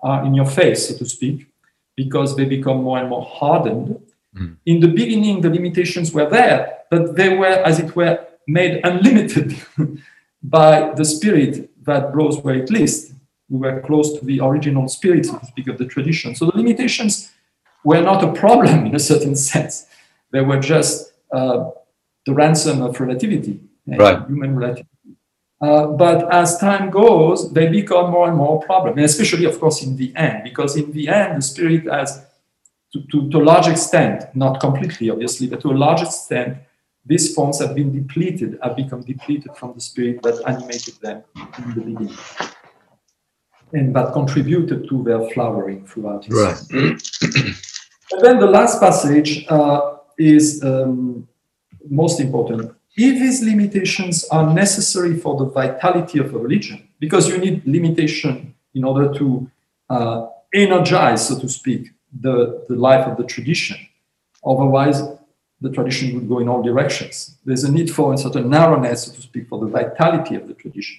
are 0.03 0.25
in 0.25 0.33
your 0.33 0.45
face, 0.45 0.89
so 0.89 0.97
to 0.97 1.05
speak, 1.05 1.47
because 1.95 2.35
they 2.35 2.45
become 2.45 2.83
more 2.83 2.97
and 2.97 3.09
more 3.09 3.23
hardened. 3.23 4.01
Mm. 4.35 4.57
In 4.65 4.79
the 4.81 4.87
beginning, 4.87 5.41
the 5.41 5.49
limitations 5.49 6.11
were 6.11 6.29
there, 6.29 6.79
but 6.91 7.15
they 7.15 7.37
were, 7.37 7.45
as 7.45 7.79
it 7.79 7.95
were, 7.95 8.25
made 8.47 8.81
unlimited 8.83 9.55
by 10.43 10.91
the 10.95 11.05
spirit 11.05 11.69
that 11.85 12.13
blows 12.13 12.39
where 12.39 12.55
it 12.55 12.69
least. 12.69 13.13
We 13.49 13.59
were 13.59 13.81
close 13.81 14.17
to 14.19 14.25
the 14.25 14.41
original 14.41 14.87
spirit, 14.89 15.25
so 15.25 15.37
to 15.37 15.45
speak, 15.45 15.67
of 15.67 15.77
the 15.77 15.85
tradition. 15.85 16.35
So 16.35 16.45
the 16.45 16.57
limitations 16.57 17.31
were 17.83 18.01
not 18.01 18.23
a 18.23 18.33
problem 18.33 18.85
in 18.87 18.95
a 18.95 18.99
certain 18.99 19.35
sense. 19.35 19.85
They 20.31 20.41
were 20.41 20.59
just 20.59 21.12
uh, 21.33 21.71
the 22.25 22.33
ransom 22.33 22.81
of 22.81 22.99
relativity, 22.99 23.59
right. 23.87 24.25
human 24.27 24.55
relativity. 24.55 24.87
Uh, 25.61 25.87
but 25.87 26.31
as 26.33 26.57
time 26.57 26.89
goes, 26.89 27.51
they 27.53 27.67
become 27.67 28.11
more 28.11 28.27
and 28.27 28.35
more 28.35 28.61
a 28.61 28.65
problem, 28.65 28.97
and 28.97 29.05
especially, 29.05 29.45
of 29.45 29.57
course, 29.59 29.81
in 29.81 29.95
the 29.95 30.13
end, 30.15 30.43
because 30.43 30.75
in 30.75 30.91
the 30.91 31.07
end, 31.07 31.37
the 31.37 31.41
spirit 31.41 31.85
has, 31.85 32.25
to, 32.91 33.01
to, 33.09 33.29
to 33.29 33.37
a 33.37 33.45
large 33.45 33.67
extent, 33.67 34.25
not 34.35 34.59
completely, 34.59 35.09
obviously, 35.09 35.47
but 35.47 35.61
to 35.61 35.71
a 35.71 35.77
large 35.85 36.01
extent, 36.01 36.57
these 37.05 37.33
forms 37.33 37.59
have 37.59 37.75
been 37.75 37.91
depleted, 37.93 38.59
have 38.61 38.75
become 38.75 39.01
depleted 39.01 39.55
from 39.55 39.73
the 39.73 39.81
spirit 39.81 40.21
that 40.23 40.41
animated 40.47 40.95
them 41.01 41.23
in 41.35 41.69
the 41.75 41.81
beginning. 41.81 42.17
And 43.71 43.95
that 43.95 44.13
contributed 44.13 44.87
to 44.89 45.03
their 45.03 45.29
flowering 45.29 45.85
throughout 45.85 46.25
history. 46.25 46.89
Right. 46.91 47.01
and 48.11 48.21
then 48.21 48.39
the 48.39 48.47
last 48.47 48.79
passage 48.79 49.45
uh, 49.49 49.92
is 50.17 50.63
um, 50.63 51.27
most 51.89 52.19
important 52.19 52.73
if 52.95 53.19
these 53.19 53.43
limitations 53.43 54.23
are 54.25 54.53
necessary 54.53 55.15
for 55.15 55.37
the 55.37 55.45
vitality 55.45 56.19
of 56.19 56.33
a 56.33 56.37
religion, 56.37 56.87
because 56.99 57.27
you 57.27 57.37
need 57.39 57.65
limitation 57.65 58.53
in 58.75 58.83
order 58.83 59.11
to 59.13 59.49
uh, 59.89 60.27
energize, 60.53 61.27
so 61.27 61.39
to 61.39 61.49
speak, 61.49 61.91
the, 62.21 62.63
the 62.69 62.75
life 62.75 63.07
of 63.07 63.17
the 63.17 63.23
tradition. 63.23 63.77
Otherwise, 64.45 65.01
the 65.61 65.71
tradition 65.71 66.13
would 66.13 66.29
go 66.29 66.39
in 66.39 66.47
all 66.47 66.61
directions. 66.61 67.37
There's 67.45 67.63
a 67.63 67.71
need 67.71 67.89
for 67.89 68.13
a 68.13 68.17
certain 68.17 68.49
narrowness, 68.49 69.05
so 69.05 69.13
to 69.13 69.21
speak, 69.21 69.47
for 69.47 69.59
the 69.59 69.71
vitality 69.71 70.35
of 70.35 70.47
the 70.47 70.53
tradition. 70.53 70.97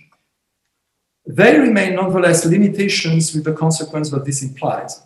They 1.27 1.59
remain 1.59 1.95
nonetheless 1.95 2.45
limitations 2.45 3.35
with 3.35 3.45
the 3.45 3.53
consequence 3.53 4.11
that 4.11 4.25
this 4.25 4.43
implies. 4.43 5.01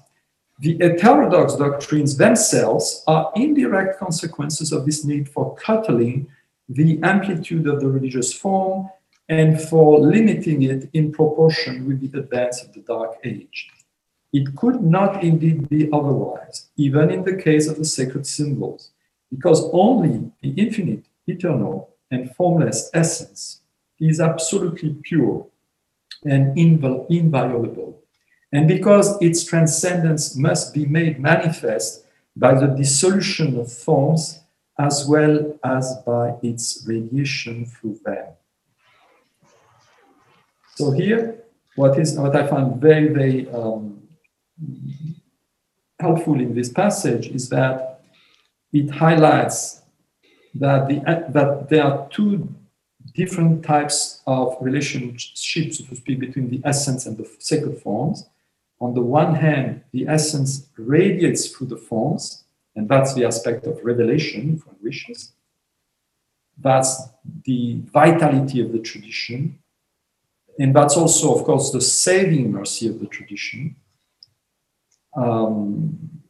The 0.60 0.76
heterodox 0.78 1.54
doctrines 1.54 2.16
themselves 2.16 3.04
are 3.06 3.30
indirect 3.36 3.98
consequences 3.98 4.72
of 4.72 4.84
this 4.84 5.04
need 5.04 5.28
for 5.28 5.54
curtailing 5.54 6.26
the 6.68 6.98
amplitude 7.04 7.68
of 7.68 7.80
the 7.80 7.88
religious 7.88 8.32
form 8.32 8.90
and 9.28 9.60
for 9.60 10.00
limiting 10.00 10.62
it 10.62 10.90
in 10.94 11.12
proportion 11.12 11.86
with 11.86 12.00
the 12.00 12.18
advance 12.18 12.62
of 12.62 12.72
the 12.72 12.80
Dark 12.80 13.18
Age. 13.22 13.70
It 14.32 14.56
could 14.56 14.82
not 14.82 15.22
indeed 15.22 15.68
be 15.68 15.88
otherwise, 15.92 16.68
even 16.76 17.10
in 17.10 17.22
the 17.22 17.36
case 17.36 17.68
of 17.68 17.76
the 17.78 17.84
sacred 17.84 18.26
symbols, 18.26 18.90
because 19.30 19.70
only 19.72 20.32
the 20.42 20.50
infinite, 20.50 21.04
eternal, 21.26 21.90
and 22.10 22.34
formless 22.34 22.90
essence 22.92 23.60
is 24.00 24.20
absolutely 24.20 24.96
pure 25.02 25.46
and 26.24 26.58
inviolable, 26.58 28.02
and 28.52 28.66
because 28.66 29.20
its 29.20 29.44
transcendence 29.44 30.34
must 30.36 30.72
be 30.72 30.86
made 30.86 31.20
manifest 31.20 32.04
by 32.36 32.54
the 32.54 32.66
dissolution 32.66 33.58
of 33.58 33.70
forms 33.70 34.40
as 34.78 35.06
well 35.06 35.58
as 35.64 35.96
by 36.06 36.34
its 36.42 36.84
radiation 36.86 37.66
through 37.66 37.98
them. 38.04 38.26
So 40.76 40.92
here, 40.92 41.42
what 41.74 41.98
is 41.98 42.16
what 42.16 42.36
I 42.36 42.46
find 42.46 42.80
very, 42.80 43.08
very 43.08 43.50
um, 43.50 44.02
helpful 45.98 46.40
in 46.40 46.54
this 46.54 46.72
passage 46.72 47.26
is 47.28 47.48
that 47.48 48.00
it 48.72 48.88
highlights 48.90 49.82
that 50.54 50.88
the 50.88 51.00
that 51.30 51.68
there 51.68 51.84
are 51.84 52.08
two 52.10 52.48
different 53.14 53.64
types 53.64 54.22
of 54.26 54.56
relationships, 54.60 55.78
so 55.78 55.84
to 55.84 55.96
speak, 55.96 56.20
between 56.20 56.48
the 56.50 56.60
essence 56.64 57.06
and 57.06 57.16
the 57.16 57.28
sacred 57.40 57.78
forms. 57.78 58.28
On 58.80 58.94
the 58.94 59.02
one 59.02 59.34
hand, 59.34 59.82
the 59.92 60.06
essence 60.06 60.68
radiates 60.76 61.48
through 61.48 61.66
the 61.66 61.76
forms, 61.76 62.44
and 62.76 62.88
that's 62.88 63.14
the 63.14 63.24
aspect 63.24 63.66
of 63.66 63.84
revelation, 63.84 64.62
one 64.64 64.76
wishes. 64.80 65.32
That's 66.56 67.08
the 67.44 67.80
vitality 67.92 68.60
of 68.60 68.72
the 68.72 68.78
tradition. 68.78 69.58
And 70.60 70.74
that's 70.74 70.96
also, 70.96 71.34
of 71.34 71.44
course, 71.44 71.70
the 71.70 71.80
saving 71.80 72.52
mercy 72.52 72.88
of 72.88 73.00
the 73.00 73.06
tradition. 73.06 73.76
Um, 75.16 76.22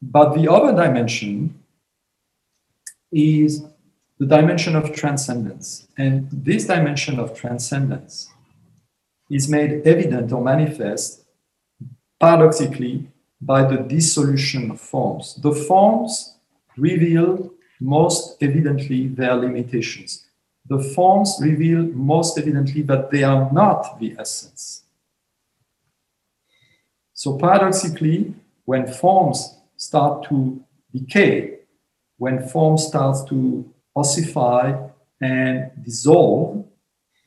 but 0.00 0.34
the 0.34 0.50
other 0.50 0.72
dimension 0.72 1.62
is 3.10 3.64
the 4.18 4.26
dimension 4.26 4.76
of 4.76 4.94
transcendence. 4.94 5.88
And 5.96 6.28
this 6.30 6.66
dimension 6.66 7.18
of 7.18 7.34
transcendence 7.34 8.28
is 9.30 9.48
made 9.48 9.86
evident 9.86 10.32
or 10.32 10.42
manifest 10.42 11.24
paradoxically 12.20 13.08
by 13.40 13.64
the 13.64 13.76
dissolution 13.76 14.70
of 14.70 14.80
forms. 14.80 15.36
The 15.36 15.52
forms 15.52 16.34
reveal 16.76 17.52
most 17.80 18.42
evidently 18.42 19.08
their 19.08 19.36
limitations. 19.36 20.26
The 20.66 20.82
forms 20.82 21.38
reveal 21.40 21.82
most 21.82 22.36
evidently 22.38 22.82
that 22.82 23.10
they 23.10 23.22
are 23.22 23.50
not 23.52 23.98
the 24.00 24.16
essence. 24.18 24.82
So, 27.14 27.38
paradoxically, 27.38 28.34
when 28.64 28.86
forms 28.86 29.56
start 29.76 30.28
to 30.28 30.62
decay, 30.92 31.58
when 32.18 32.46
form 32.48 32.76
starts 32.76 33.24
to 33.24 33.64
ossify 33.96 34.88
and 35.20 35.70
dissolve, 35.82 36.64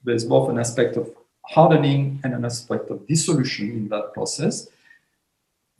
there's 0.03 0.25
both 0.25 0.49
an 0.49 0.59
aspect 0.59 0.97
of 0.97 1.09
hardening 1.45 2.19
and 2.23 2.33
an 2.33 2.45
aspect 2.45 2.89
of 2.89 3.07
dissolution 3.07 3.71
in 3.71 3.87
that 3.89 4.13
process 4.13 4.67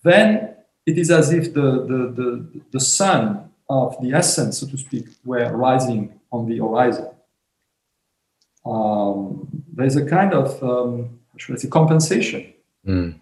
then 0.04 0.56
it 0.86 0.98
is 0.98 1.12
as 1.12 1.32
if 1.32 1.54
the, 1.54 1.62
the, 1.62 2.14
the, 2.16 2.62
the 2.72 2.80
sun 2.80 3.52
of 3.70 3.96
the 4.02 4.14
essence, 4.14 4.60
so 4.60 4.68
to 4.68 4.78
speak, 4.78 5.06
were 5.24 5.56
rising 5.56 6.20
on 6.32 6.48
the 6.48 6.58
horizon. 6.58 7.08
Um, 8.66 9.48
there's 9.74 9.96
a 9.96 10.06
kind 10.06 10.34
of, 10.34 10.62
um, 10.64 11.20
should 11.38 11.56
I 11.56 11.60
say, 11.60 11.68
compensation. 11.68 12.54
Mm. 12.86 13.16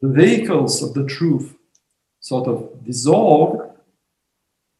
The 0.00 0.08
vehicles 0.08 0.82
of 0.82 0.94
the 0.94 1.04
truth 1.04 1.54
sort 2.20 2.48
of 2.48 2.84
dissolve, 2.84 3.70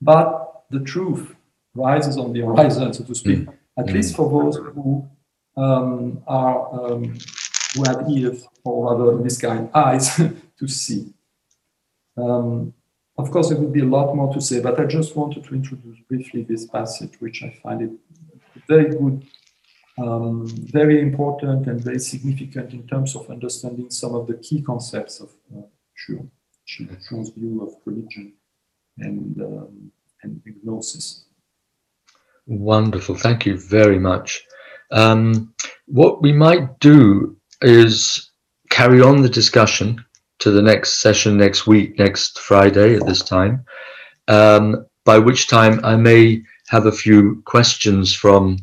but 0.01 0.65
the 0.71 0.81
truth 0.81 1.35
rises 1.75 2.17
on 2.19 2.33
the 2.33 2.41
horizon, 2.41 2.93
so 2.93 3.05
to 3.05 3.15
speak, 3.15 3.41
mm. 3.41 3.55
at 3.79 3.87
mm. 3.87 3.95
least 3.95 4.17
for 4.17 4.29
those 4.31 4.57
who 4.57 5.09
um, 5.57 6.23
are 6.27 6.93
um, 6.93 7.19
who 7.75 7.83
have 7.85 8.09
ears, 8.11 8.47
or 8.65 8.91
rather, 8.91 9.13
in 9.13 9.23
this 9.23 9.39
kind, 9.39 9.69
eyes 9.75 10.17
to 10.59 10.69
see. 10.69 11.13
Um, 12.19 12.75
of 13.17 13.31
course, 13.31 13.49
there 13.49 13.59
would 13.59 13.73
be 13.73 13.81
a 13.81 13.85
lot 13.85 14.15
more 14.15 14.33
to 14.33 14.41
say, 14.41 14.61
but 14.61 14.79
I 14.81 14.85
just 14.85 15.17
wanted 15.17 15.45
to 15.45 15.55
introduce 15.55 15.99
briefly 16.09 16.43
this 16.45 16.67
passage, 16.67 17.15
which 17.21 17.43
I 17.43 17.51
find 17.63 17.83
it 17.83 17.91
very 18.69 18.91
good, 18.91 19.27
um, 19.99 20.47
very 20.47 21.01
important, 21.01 21.67
and 21.67 21.83
very 21.83 21.99
significant 21.99 22.73
in 22.73 22.87
terms 22.87 23.17
of 23.17 23.29
understanding 23.31 23.91
some 23.91 24.15
of 24.15 24.27
the 24.27 24.35
key 24.35 24.63
concepts 24.63 25.21
of 25.21 25.31
uh, 25.57 25.63
view 26.07 27.63
of 27.63 27.75
religion 27.85 28.35
and, 28.99 29.41
um, 29.41 29.91
and 30.23 30.41
gnosis. 30.63 31.25
Wonderful. 32.47 33.17
Thank 33.17 33.47
you 33.47 33.59
very 33.59 33.99
much. 33.99 34.45
Um, 34.91 35.55
what 35.87 36.23
we 36.23 36.33
might 36.33 36.79
do 36.79 37.37
is 37.63 38.31
carry 38.71 39.01
on 39.01 39.23
the 39.23 39.29
discussion 39.29 40.05
to 40.41 40.51
the 40.51 40.63
next 40.63 41.01
session 41.01 41.37
next 41.37 41.67
week, 41.67 41.99
next 41.99 42.39
Friday 42.39 42.97
at 42.97 43.07
this 43.07 43.23
time, 43.23 43.65
um, 44.29 44.87
by 45.05 45.19
which 45.19 45.49
time 45.49 45.81
I 45.85 45.97
may 45.97 46.43
have 46.69 46.87
a 46.87 46.93
few 46.93 47.43
questions 47.45 48.15
from 48.15 48.59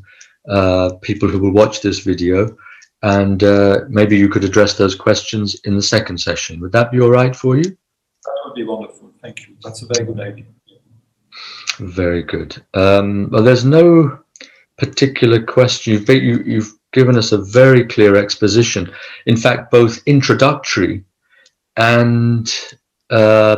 uh, 0.49 0.91
people 1.01 1.27
who 1.27 1.39
will 1.39 1.51
watch 1.51 1.81
this 1.81 1.99
video, 1.99 2.55
and 3.01 3.43
uh, 3.43 3.81
maybe 3.89 4.17
you 4.17 4.29
could 4.29 4.43
address 4.43 4.75
those 4.75 4.95
questions 4.95 5.55
in 5.65 5.75
the 5.75 5.81
second 5.81 6.19
session. 6.19 6.59
Would 6.59 6.71
that 6.71 6.91
be 6.91 7.01
all 7.01 7.09
right 7.09 7.35
for 7.35 7.57
you? 7.57 7.63
That 7.63 8.41
would 8.45 8.55
be 8.55 8.63
wonderful. 8.63 9.11
Thank 9.21 9.47
you. 9.47 9.55
That's 9.63 9.81
a 9.81 9.87
very 9.87 10.05
good 10.05 10.19
idea. 10.19 10.45
Very 11.79 12.23
good. 12.23 12.63
Um, 12.73 13.29
well, 13.31 13.43
there's 13.43 13.65
no 13.65 14.19
particular 14.77 15.41
question. 15.43 15.93
You've, 15.93 16.09
you, 16.09 16.43
you've 16.45 16.73
given 16.93 17.17
us 17.17 17.31
a 17.31 17.37
very 17.37 17.85
clear 17.85 18.15
exposition. 18.15 18.91
In 19.25 19.35
fact, 19.35 19.71
both 19.71 20.01
introductory 20.05 21.03
and 21.77 22.53
uh, 23.09 23.57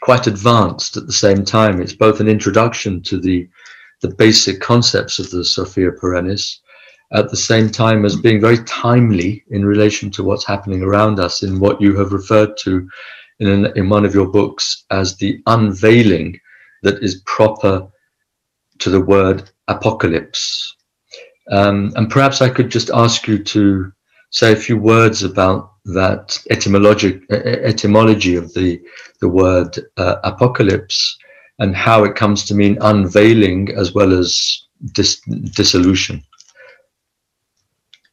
quite 0.00 0.26
advanced 0.26 0.96
at 0.96 1.06
the 1.06 1.12
same 1.12 1.44
time. 1.44 1.80
It's 1.80 1.92
both 1.92 2.20
an 2.20 2.28
introduction 2.28 3.02
to 3.02 3.18
the 3.18 3.48
the 4.02 4.14
basic 4.14 4.60
concepts 4.60 5.18
of 5.18 5.30
the 5.30 5.42
Sophia 5.42 5.90
Perennis, 5.90 6.60
at 7.12 7.30
the 7.30 7.36
same 7.36 7.70
time 7.70 8.04
as 8.04 8.16
being 8.16 8.40
very 8.40 8.62
timely 8.64 9.44
in 9.50 9.64
relation 9.64 10.10
to 10.10 10.24
what's 10.24 10.44
happening 10.46 10.82
around 10.82 11.18
us 11.18 11.42
in 11.42 11.60
what 11.60 11.80
you 11.80 11.96
have 11.96 12.12
referred 12.12 12.56
to 12.58 12.88
in, 13.38 13.48
an, 13.48 13.72
in 13.76 13.88
one 13.88 14.04
of 14.04 14.14
your 14.14 14.28
books 14.28 14.84
as 14.90 15.16
the 15.16 15.40
unveiling 15.46 16.38
that 16.82 17.02
is 17.02 17.22
proper 17.26 17.86
to 18.78 18.90
the 18.90 19.00
word 19.00 19.50
apocalypse. 19.68 20.74
Um, 21.50 21.92
and 21.96 22.10
perhaps 22.10 22.42
I 22.42 22.48
could 22.48 22.70
just 22.70 22.90
ask 22.90 23.28
you 23.28 23.42
to 23.44 23.92
say 24.30 24.52
a 24.52 24.56
few 24.56 24.76
words 24.76 25.22
about 25.22 25.72
that 25.86 26.38
etymologic 26.50 27.22
etymology 27.30 28.34
of 28.34 28.52
the 28.54 28.80
the 29.20 29.28
word 29.28 29.78
uh, 29.96 30.16
apocalypse 30.24 31.16
and 31.58 31.74
how 31.74 32.04
it 32.04 32.16
comes 32.16 32.44
to 32.44 32.54
mean 32.54 32.76
unveiling 32.80 33.70
as 33.76 33.94
well 33.94 34.12
as 34.12 34.66
dis- 34.92 35.20
dissolution. 35.54 36.22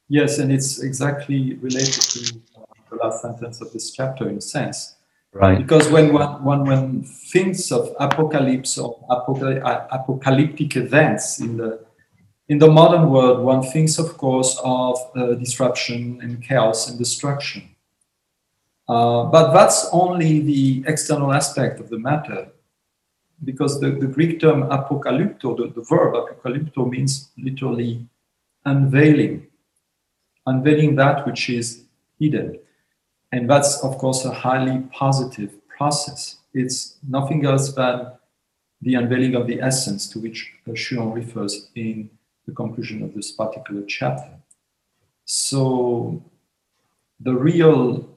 Yes, 0.08 0.38
and 0.38 0.52
it's 0.52 0.82
exactly 0.82 1.56
related 1.56 2.04
to 2.14 2.42
uh, 2.58 2.66
the 2.90 2.96
last 2.98 3.22
sentence 3.22 3.62
of 3.62 3.74
this 3.74 3.92
chapter 3.92 4.30
in 4.30 4.38
a 4.38 4.42
sense. 4.42 4.96
Right. 5.34 5.58
Because 5.58 5.90
when 5.90 6.14
one, 6.14 6.44
one, 6.44 6.66
one 6.66 7.04
thinks 7.04 7.72
of 7.72 7.96
apocalypse 8.00 8.78
or 8.78 9.04
apocalyptic 9.10 10.76
events 10.76 11.40
in 11.40 11.58
the 11.58 11.84
in 12.50 12.60
the 12.60 12.68
modern 12.68 13.10
world, 13.10 13.40
one 13.40 13.64
thinks, 13.64 13.98
of 13.98 14.18
course, 14.18 14.60
of 14.64 14.98
uh, 15.16 15.34
disruption 15.36 16.20
and 16.22 16.44
chaos 16.44 16.90
and 16.90 16.98
destruction. 17.00 17.70
Uh, 18.88 19.24
but 19.26 19.54
that's 19.54 19.88
only 19.94 20.42
the 20.42 20.84
external 20.88 21.32
aspect 21.32 21.80
of 21.80 21.90
the 21.90 21.98
matter, 21.98 22.50
because 23.46 23.80
the, 23.80 23.92
the 23.92 24.08
Greek 24.08 24.42
term 24.42 24.64
apocalypto, 24.64 25.56
the, 25.56 25.72
the 25.74 25.86
verb 25.88 26.14
apocalypto, 26.16 26.90
means 26.90 27.30
literally 27.38 28.06
unveiling, 28.66 29.48
unveiling 30.46 30.96
that 30.96 31.26
which 31.26 31.50
is 31.50 31.84
hidden. 32.20 32.60
And 33.32 33.50
that's, 33.50 33.84
of 33.84 33.98
course, 33.98 34.26
a 34.26 34.34
highly 34.34 34.82
positive 34.92 35.52
process. 35.70 36.38
It's 36.54 36.98
nothing 37.08 37.46
else 37.46 37.74
than 37.74 38.12
the 38.82 38.96
unveiling 38.96 39.36
of 39.36 39.48
the 39.48 39.62
essence 39.62 40.10
to 40.10 40.20
which 40.20 40.52
Schuon 40.68 41.16
refers 41.16 41.70
in 41.74 42.10
the 42.46 42.54
conclusion 42.54 43.04
of 43.04 43.14
this 43.14 43.32
particular 43.32 43.84
chapter. 43.88 44.32
So 45.26 46.22
the 47.20 47.34
real 47.34 48.10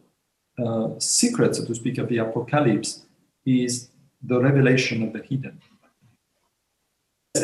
uh, 0.58 0.88
secret, 0.98 1.56
so 1.56 1.64
to 1.64 1.74
speak, 1.74 1.98
of 1.98 2.08
the 2.08 2.18
apocalypse 2.18 3.02
is 3.44 3.88
the 4.22 4.40
revelation 4.40 5.02
of 5.02 5.12
the 5.12 5.22
hidden. 5.22 5.60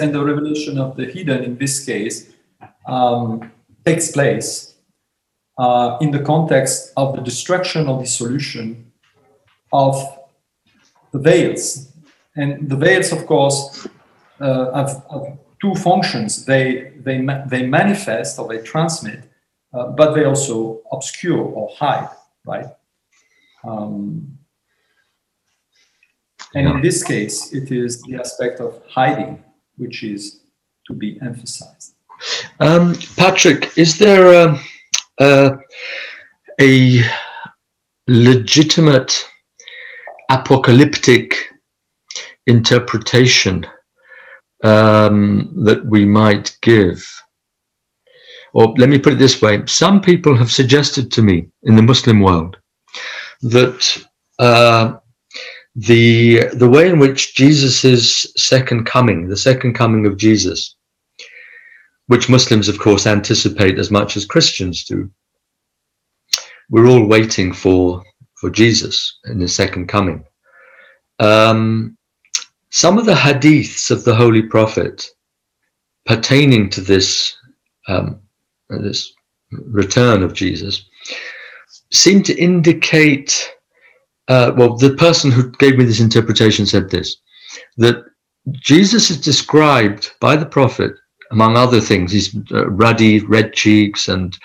And 0.01 0.15
the 0.15 0.25
revelation 0.25 0.79
of 0.79 0.97
the 0.97 1.05
hidden 1.05 1.45
in 1.45 1.59
this 1.59 1.85
case 1.85 2.33
um, 2.87 3.53
takes 3.85 4.11
place 4.11 4.75
uh, 5.59 5.99
in 6.01 6.11
the 6.11 6.21
context 6.21 6.93
of 6.97 7.15
the 7.15 7.21
destruction 7.21 7.89
or 7.89 8.01
dissolution 8.01 8.91
of 9.73 9.95
the 11.13 11.19
veils. 11.19 11.93
And 12.37 12.69
the 12.69 12.77
veils, 12.77 13.13
of 13.13 13.27
course, 13.27 13.87
uh, 14.41 14.73
have, 14.73 15.05
have, 15.11 15.39
two 15.63 15.75
functions. 15.77 16.45
They, 16.45 16.93
they, 16.97 17.25
they 17.47 17.65
manifest 17.67 18.39
or 18.39 18.49
they 18.49 18.59
transmit, 18.63 19.21
uh, 19.73 19.87
but 19.91 20.13
they 20.13 20.25
also 20.25 20.83
obscure 20.91 21.39
or 21.41 21.71
hide, 21.79 22.11
right? 22.45 22.67
Um, 23.65 24.39
and 26.55 26.67
in 26.69 26.83
this 26.83 27.03
case, 27.03 27.55
it 27.55 27.71
is 27.71 28.03
the 28.03 28.17
aspect 28.17 28.61
of 28.61 28.83
hiding 28.89 29.43
which 29.77 30.03
is 30.03 30.41
to 30.87 30.93
be 30.93 31.19
emphasized. 31.23 31.95
Um, 32.61 32.95
Patrick, 33.17 33.77
is 33.79 33.99
there 33.99 34.27
a, 34.33 34.61
a, 35.21 35.53
a 36.61 37.03
legitimate 38.07 39.29
apocalyptic 40.31 41.49
interpretation 42.47 43.67
um, 44.63 45.53
that 45.65 45.85
we 45.85 46.05
might 46.05 46.57
give? 46.63 47.05
Or 48.55 48.75
let 48.77 48.89
me 48.89 48.99
put 48.99 49.15
it 49.15 49.19
this 49.19 49.41
way 49.41 49.63
some 49.67 50.01
people 50.01 50.37
have 50.37 50.51
suggested 50.53 51.11
to 51.13 51.23
me 51.23 51.49
in 51.63 51.77
the 51.77 51.83
Muslim 51.83 52.21
world 52.21 52.57
that 53.43 54.07
uh, 54.39 54.99
the 55.75 56.49
the 56.53 56.69
way 56.69 56.89
in 56.89 56.99
which 56.99 57.35
Jesus' 57.35 58.27
second 58.37 58.85
coming, 58.85 59.29
the 59.29 59.37
second 59.37 59.75
coming 59.75 60.07
of 60.07 60.19
Jesus, 60.19 60.77
which 62.09 62.29
Muslims, 62.29 62.69
of 62.69 62.79
course, 62.79 63.07
anticipate 63.07 63.79
as 63.79 63.91
much 63.91 64.17
as 64.17 64.27
Christians 64.27 64.85
do. 64.85 65.11
We're 66.69 66.89
all 66.89 67.07
waiting 67.07 67.53
for 67.53 68.03
for 68.37 68.51
Jesus 68.51 69.19
in 69.25 69.41
his 69.41 69.55
second 69.55 69.87
coming. 69.87 70.25
Um, 71.19 71.97
some 72.73 72.99
of 72.99 73.07
the 73.07 73.15
hadiths 73.15 73.91
of 73.91 74.05
the 74.05 74.15
Holy 74.15 74.43
Prophet 74.43 75.07
pertaining 76.07 76.69
to 76.71 76.81
this 76.81 77.37
um, 77.89 78.21
this 78.71 79.13
return 79.51 80.23
of 80.23 80.35
Jesus 80.35 80.85
seem 81.93 82.23
to 82.23 82.37
indicate 82.37 83.53
uh, 84.29 84.53
well, 84.57 84.77
the 84.77 84.95
person 84.95 85.31
who 85.31 85.51
gave 85.53 85.77
me 85.77 85.85
this 85.85 86.01
interpretation 86.01 86.67
said 86.67 86.91
this 86.91 87.17
that 87.77 88.05
Jesus 88.55 89.11
is 89.11 89.21
described 89.21 90.13
by 90.21 90.37
the 90.37 90.47
prophet, 90.47 90.93
among 91.31 91.57
other 91.57 91.81
things, 91.81 92.13
he's 92.13 92.35
uh, 92.53 92.69
ruddy, 92.71 93.21
red 93.21 93.53
cheeks, 93.53 94.09
and 94.09 94.39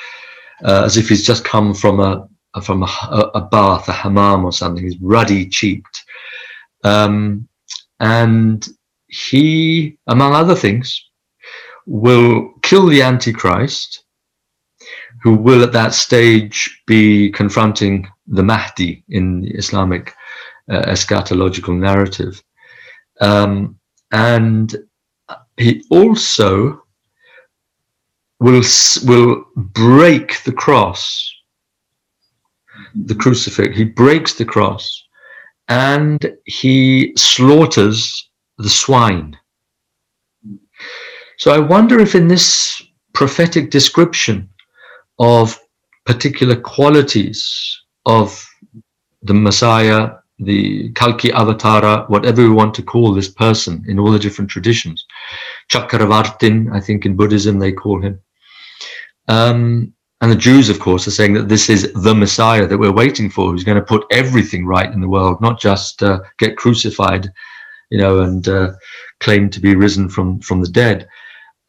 uh, 0.63 0.83
as 0.83 0.97
if 0.97 1.09
he's 1.09 1.25
just 1.25 1.43
come 1.43 1.73
from 1.73 1.99
a 1.99 2.27
from 2.61 2.83
a, 2.83 3.31
a, 3.35 3.41
bath, 3.41 3.87
a 3.87 3.91
hammam 3.91 4.43
or 4.43 4.51
something. 4.51 4.83
He's 4.83 4.99
ruddy 4.99 5.47
cheeked, 5.47 6.03
um, 6.83 7.47
and 7.99 8.67
he, 9.07 9.97
among 10.07 10.33
other 10.33 10.55
things, 10.55 11.03
will 11.85 12.53
kill 12.61 12.87
the 12.87 13.01
Antichrist, 13.01 14.03
who 15.23 15.33
will 15.33 15.63
at 15.63 15.71
that 15.71 15.93
stage 15.93 16.83
be 16.85 17.31
confronting 17.31 18.07
the 18.27 18.43
Mahdi 18.43 19.03
in 19.09 19.41
the 19.41 19.51
Islamic 19.51 20.13
uh, 20.69 20.83
eschatological 20.83 21.77
narrative. 21.77 22.43
Um, 23.21 23.79
and 24.11 24.75
he 25.57 25.83
also 25.89 26.83
will, 28.39 28.61
will 29.05 29.45
break 29.55 30.43
the 30.43 30.51
cross, 30.51 31.33
the 32.95 33.15
crucifix. 33.15 33.75
He 33.75 33.85
breaks 33.85 34.33
the 34.33 34.45
cross 34.45 35.06
and 35.67 36.37
he 36.45 37.13
slaughters 37.17 38.29
the 38.57 38.69
swine. 38.69 39.37
So 41.37 41.51
I 41.51 41.59
wonder 41.59 41.99
if 41.99 42.15
in 42.15 42.27
this 42.27 42.81
prophetic 43.13 43.69
description 43.69 44.49
of 45.19 45.59
particular 46.05 46.55
qualities 46.55 47.79
of 48.05 48.43
the 49.21 49.33
Messiah, 49.33 50.11
the 50.39 50.89
Kalki 50.93 51.29
Avatara, 51.29 52.09
whatever 52.09 52.41
we 52.41 52.49
want 52.49 52.73
to 52.75 52.83
call 52.83 53.13
this 53.13 53.29
person 53.29 53.83
in 53.87 53.99
all 53.99 54.11
the 54.11 54.19
different 54.19 54.49
traditions. 54.49 55.05
Chakravartin, 55.71 56.73
I 56.73 56.79
think 56.79 57.05
in 57.05 57.15
Buddhism 57.15 57.59
they 57.59 57.71
call 57.71 58.01
him. 58.01 58.19
Um, 59.27 59.93
and 60.21 60.31
the 60.31 60.35
Jews, 60.35 60.69
of 60.69 60.79
course, 60.79 61.07
are 61.07 61.11
saying 61.11 61.33
that 61.33 61.47
this 61.47 61.69
is 61.69 61.91
the 61.93 62.15
Messiah 62.15 62.65
that 62.65 62.77
we're 62.77 62.91
waiting 62.91 63.29
for, 63.29 63.51
who's 63.51 63.63
going 63.63 63.77
to 63.77 63.83
put 63.85 64.05
everything 64.11 64.65
right 64.65 64.91
in 64.91 65.01
the 65.01 65.09
world, 65.09 65.39
not 65.41 65.59
just 65.59 66.01
uh, 66.01 66.19
get 66.39 66.57
crucified, 66.57 67.31
you 67.89 67.99
know, 67.99 68.21
and 68.21 68.47
uh, 68.47 68.71
claim 69.19 69.49
to 69.49 69.59
be 69.59 69.75
risen 69.75 70.09
from 70.09 70.39
from 70.41 70.61
the 70.61 70.69
dead. 70.69 71.07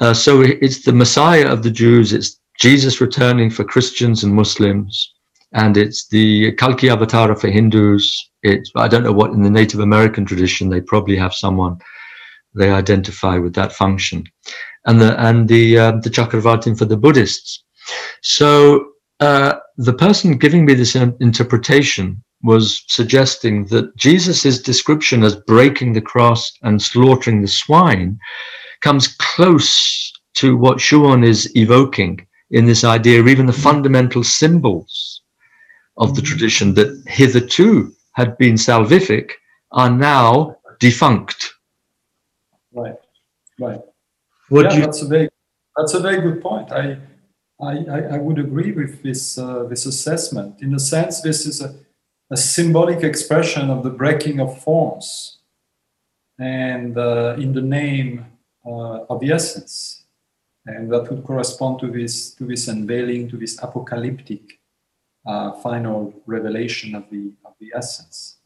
Uh, 0.01 0.15
so 0.15 0.43
it's 0.43 0.85
the 0.85 0.93
Messiah 0.93 1.47
of 1.47 1.63
the 1.63 1.71
Jews. 1.71 2.13
It's 2.13 2.41
Jesus 2.59 3.01
returning 3.01 3.51
for 3.51 3.65
Christians 3.65 4.25
and 4.25 4.35
Muslims 4.35 5.13
and 5.53 5.77
it's 5.77 6.07
the 6.09 6.53
Kalki 6.53 6.89
Avatara 6.89 7.39
for 7.39 7.49
Hindus. 7.49 8.31
It's 8.43 8.71
I 8.77 8.89
don't 8.89 9.03
know 9.03 9.13
what 9.13 9.33
in 9.33 9.43
the 9.43 9.51
Native 9.51 9.81
American 9.81 10.25
tradition 10.25 10.69
they 10.69 10.81
probably 10.81 11.17
have 11.17 11.35
someone 11.35 11.79
they 12.55 12.71
identify 12.71 13.39
with 13.39 13.55
that 13.55 13.73
function, 13.73 14.25
and 14.87 15.01
the 15.01 15.19
and 15.21 15.49
the 15.49 15.79
uh, 15.79 15.93
the 15.93 16.11
Chakravartin 16.11 16.79
for 16.79 16.85
the 16.85 16.97
Buddhists. 16.97 17.65
So 18.23 18.93
uh, 19.21 19.55
the 19.77 19.93
person 19.93 20.39
giving 20.39 20.65
me 20.65 20.75
this 20.75 20.95
interpretation 20.95 22.23
was 22.43 22.85
suggesting 22.87 23.67
that 23.67 23.97
Jesus' 23.97 24.63
description 24.63 25.25
as 25.25 25.37
breaking 25.37 25.93
the 25.93 26.01
cross 26.01 26.53
and 26.63 26.81
slaughtering 26.81 27.43
the 27.43 27.49
swine 27.49 28.19
comes 28.81 29.09
close 29.19 30.13
to 30.35 30.57
what 30.57 30.79
Schuon 30.79 31.27
is 31.27 31.51
evoking 31.57 32.25
in 32.51 32.65
this 32.65 32.85
idea 32.85 33.21
of 33.21 33.29
even 33.29 33.47
the 33.47 33.53
fundamental 33.53 34.23
symbols 34.23 35.23
of 35.97 36.15
the 36.15 36.23
tradition 36.23 36.75
that 36.75 37.03
hitherto 37.07 37.93
had 38.13 38.39
been 38.39 38.55
salvific 38.55 39.33
are 39.73 39.91
now 39.91 40.57
defunct. 40.79 41.53
Right, 42.73 42.95
right. 43.59 43.81
What 44.49 44.67
yeah, 44.67 44.75
you... 44.75 44.81
that's 44.83 45.03
a 45.03 45.07
very 45.07 45.29
that's 45.77 45.95
a 45.95 46.01
very 46.01 46.21
good 46.21 46.41
point. 46.41 46.73
I 46.73 46.99
I, 47.61 48.15
I 48.15 48.19
would 48.19 48.39
agree 48.39 48.73
with 48.73 49.03
this 49.03 49.37
uh, 49.37 49.65
this 49.65 49.87
assessment. 49.87 50.63
In 50.63 50.75
a 50.75 50.79
sense, 50.79 51.21
this 51.21 51.45
is 51.45 51.61
a, 51.61 51.75
a 52.31 52.37
symbolic 52.37 53.03
expression 53.03 53.69
of 53.71 53.83
the 53.83 53.91
breaking 53.91 54.41
of 54.41 54.63
forms, 54.63 55.39
and 56.39 56.97
uh, 56.97 57.35
in 57.39 57.53
the 57.53 57.63
name 57.63 58.27
uh, 58.65 59.05
of 59.11 59.21
the 59.21 59.33
essence, 59.33 60.05
and 60.67 60.91
that 60.93 61.11
would 61.11 61.25
correspond 61.25 61.81
to 61.81 61.89
this 61.91 62.35
to 62.35 62.47
this 62.47 62.69
unveiling, 62.69 63.29
to 63.29 63.37
this 63.37 63.59
apocalyptic 63.61 64.61
uh, 65.27 65.53
final 65.61 66.15
revelation 66.27 66.95
of 66.95 67.05
the, 67.11 67.33
of 67.45 67.55
the 67.61 67.73
essence. 67.75 68.37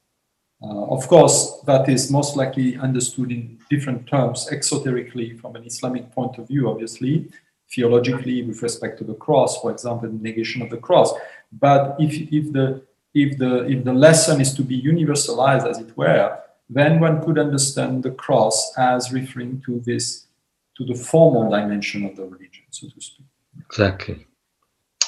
Uh, 0.63 0.87
of 0.87 1.07
course, 1.09 1.61
that 1.67 1.89
is 1.89 2.11
most 2.11 2.37
likely 2.37 2.77
understood 2.79 3.31
in 3.31 3.59
different 3.69 4.07
terms, 4.07 4.49
exoterically 4.51 5.39
from 5.41 5.57
an 5.57 5.65
Islamic 5.65 6.11
point 6.13 6.39
of 6.39 6.47
view, 6.47 6.71
obviously, 6.71 7.29
theologically 7.75 8.43
with 8.43 8.63
respect 8.63 8.99
to 8.99 9.05
the 9.05 9.15
cross, 9.15 9.61
for 9.61 9.71
example, 9.71 10.09
the 10.09 10.23
negation 10.23 10.63
of 10.63 10.71
the 10.71 10.77
cross. 10.77 11.13
But 11.53 11.97
if, 11.99 12.13
if, 12.33 12.53
the, 12.53 12.83
if, 13.15 13.39
the, 13.39 13.67
if 13.67 13.85
the 13.85 13.93
lesson 13.93 14.41
is 14.41 14.55
to 14.55 14.63
be 14.63 14.81
universalized, 14.81 15.69
as 15.69 15.79
it 15.79 15.97
were, 15.97 16.39
then 16.69 17.01
one 17.01 17.23
could 17.23 17.39
understand 17.39 18.03
the 18.03 18.11
cross 18.11 18.73
as 18.77 19.13
referring 19.13 19.63
to 19.67 19.81
this, 19.81 20.27
to 20.77 20.85
the 20.85 20.95
formal 20.95 21.51
dimension 21.51 22.05
of 22.05 22.17
the 22.17 22.25
religion, 22.25 22.65
so 22.71 22.89
to 22.89 23.01
speak. 23.01 23.27
Exactly. 23.67 24.27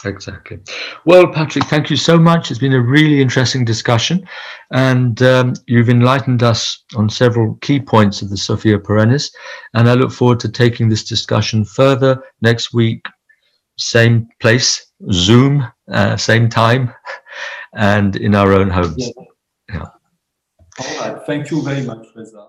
Exactly. 0.05 0.59
Well, 1.07 1.27
Patrick, 1.27 1.65
thank 1.65 1.91
you 1.91 1.97
so 1.97 2.19
much. 2.19 2.51
It's 2.51 2.61
been 2.61 2.73
a 2.73 2.81
really 2.81 3.21
interesting 3.21 3.65
discussion, 3.65 4.27
and 4.73 5.21
um, 5.23 5.55
you've 5.67 5.89
enlightened 5.89 6.43
us 6.43 6.85
on 6.97 7.09
several 7.09 7.57
key 7.57 7.81
points 7.81 8.23
of 8.23 8.31
the 8.31 8.37
Sophia 8.37 8.79
Perennis. 8.79 9.33
And 9.75 9.89
I 9.89 9.95
look 9.95 10.13
forward 10.13 10.41
to 10.41 10.49
taking 10.49 10.89
this 10.89 11.05
discussion 11.05 11.65
further 11.65 12.23
next 12.43 12.75
week, 12.75 13.07
same 13.79 14.29
place, 14.41 14.93
Zoom, 15.13 15.67
uh, 15.91 16.17
same 16.17 16.49
time, 16.49 16.93
and 17.75 18.17
in 18.17 18.35
our 18.35 18.53
own 18.53 18.71
homes. 18.71 18.97
Yeah. 18.99 19.25
yeah. 19.75 19.87
All 20.81 20.99
right. 21.01 21.23
Thank 21.27 21.51
you 21.51 21.63
very 21.63 21.83
much, 21.83 22.07
Reza. 22.15 22.49